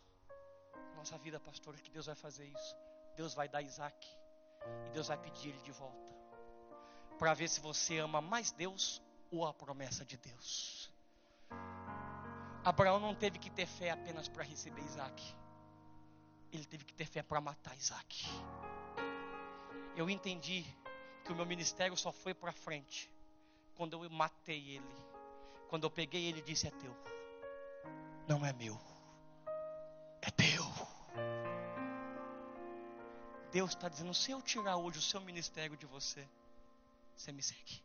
[0.96, 2.76] nossa vida, pastor, que Deus vai fazer isso.
[3.16, 4.06] Deus vai dar Isaac.
[4.86, 6.14] E Deus vai pedir ele de volta.
[7.18, 10.90] Para ver se você ama mais Deus ou a promessa de Deus.
[12.64, 15.34] Abraão não teve que ter fé apenas para receber Isaac.
[16.52, 18.26] Ele teve que ter fé para matar Isaac.
[19.96, 20.64] Eu entendi
[21.24, 23.10] que o meu ministério só foi para frente
[23.74, 25.09] quando eu matei ele.
[25.70, 26.92] Quando eu peguei ele disse: É teu,
[28.26, 28.76] não é meu,
[30.20, 30.64] é teu.
[33.52, 36.28] Deus está dizendo: se eu tirar hoje o seu ministério de você,
[37.16, 37.80] você me segue.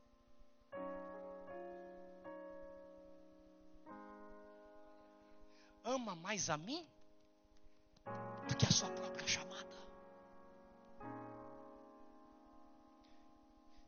[5.83, 6.87] Ama mais a mim
[8.47, 9.75] do que a sua própria chamada.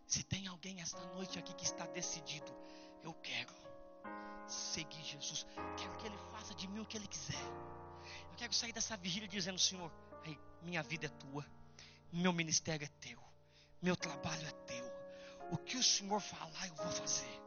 [0.05, 2.55] Se tem alguém esta noite aqui que está decidido,
[3.03, 3.66] eu quero
[4.47, 5.45] seguir Jesus,
[5.77, 7.41] quero que Ele faça de mim o que Ele quiser.
[8.31, 9.91] Eu quero sair dessa vigília dizendo: Senhor,
[10.61, 11.45] minha vida é tua.
[12.11, 13.21] Meu ministério é teu.
[13.81, 14.85] Meu trabalho é teu.
[15.51, 17.41] O que o Senhor falar, eu vou fazer.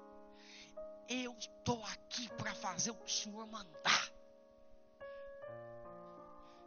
[1.08, 4.12] Eu estou aqui para fazer o que o Senhor mandar.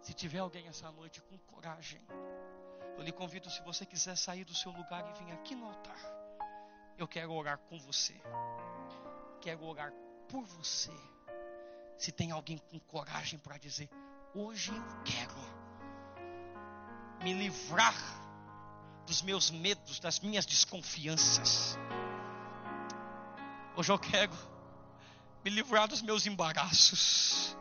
[0.02, 2.06] Se tiver alguém essa noite com coragem,
[2.98, 5.98] eu lhe convido, se você quiser sair do seu lugar e vir aqui no altar,
[6.98, 8.14] eu quero orar com você.
[9.40, 9.94] Quero orar
[10.34, 10.92] por você.
[11.96, 13.88] Se tem alguém com coragem para dizer,
[14.34, 15.36] hoje eu quero
[17.24, 17.94] me livrar
[19.06, 21.78] dos meus medos, das minhas desconfianças.
[23.76, 24.34] Hoje eu quero
[25.46, 27.56] me livrar dos meus embaraços.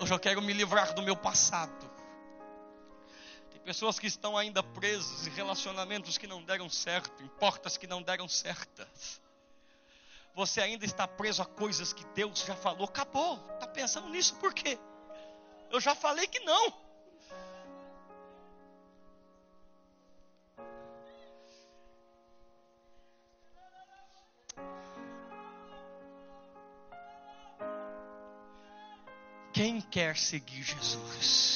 [0.00, 1.90] Hoje eu quero me livrar do meu passado.
[3.50, 7.86] Tem pessoas que estão ainda presas em relacionamentos que não deram certo, em portas que
[7.86, 9.20] não deram certas.
[10.34, 13.38] Você ainda está preso a coisas que Deus já falou, acabou.
[13.54, 14.78] Está pensando nisso por quê?
[15.70, 16.90] Eu já falei que não.
[29.52, 31.50] Quem quer seguir Jesus?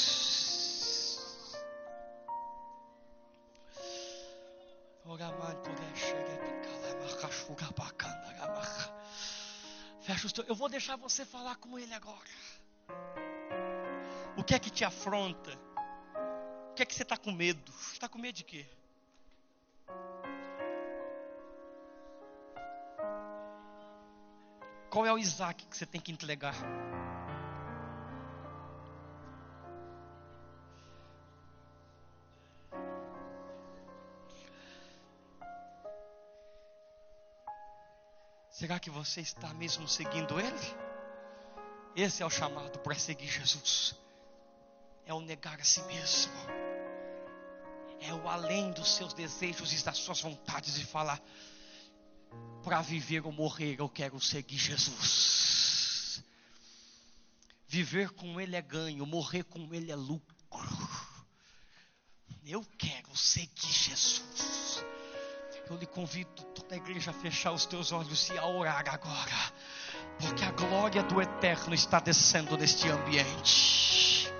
[10.04, 10.46] Fecha os teus.
[10.46, 12.28] Eu vou deixar você falar com ele agora.
[14.36, 15.58] O que é que te afronta?
[16.70, 17.72] O que é que você está com medo?
[17.90, 18.66] Está com medo de quê?
[24.90, 26.54] Qual é o Isaac que você tem que entregar?
[38.64, 40.74] Será que você está mesmo seguindo Ele?
[41.94, 43.94] Esse é o chamado para seguir Jesus.
[45.04, 46.32] É o negar a si mesmo.
[48.00, 51.22] É o além dos seus desejos e das suas vontades e falar:
[52.62, 56.24] para viver ou morrer, eu quero seguir Jesus.
[57.68, 60.34] Viver com Ele é ganho, morrer com Ele é lucro.
[62.42, 64.82] Eu quero seguir Jesus.
[65.68, 69.52] Eu lhe convido, toda a igreja, fechar os teus olhos e a orar agora.
[70.18, 74.32] Porque a glória do eterno está descendo neste ambiente.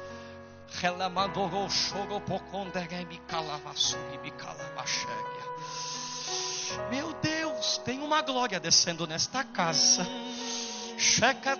[6.90, 10.06] Meu Deus, tem uma glória descendo nesta casa.
[10.98, 11.56] Checa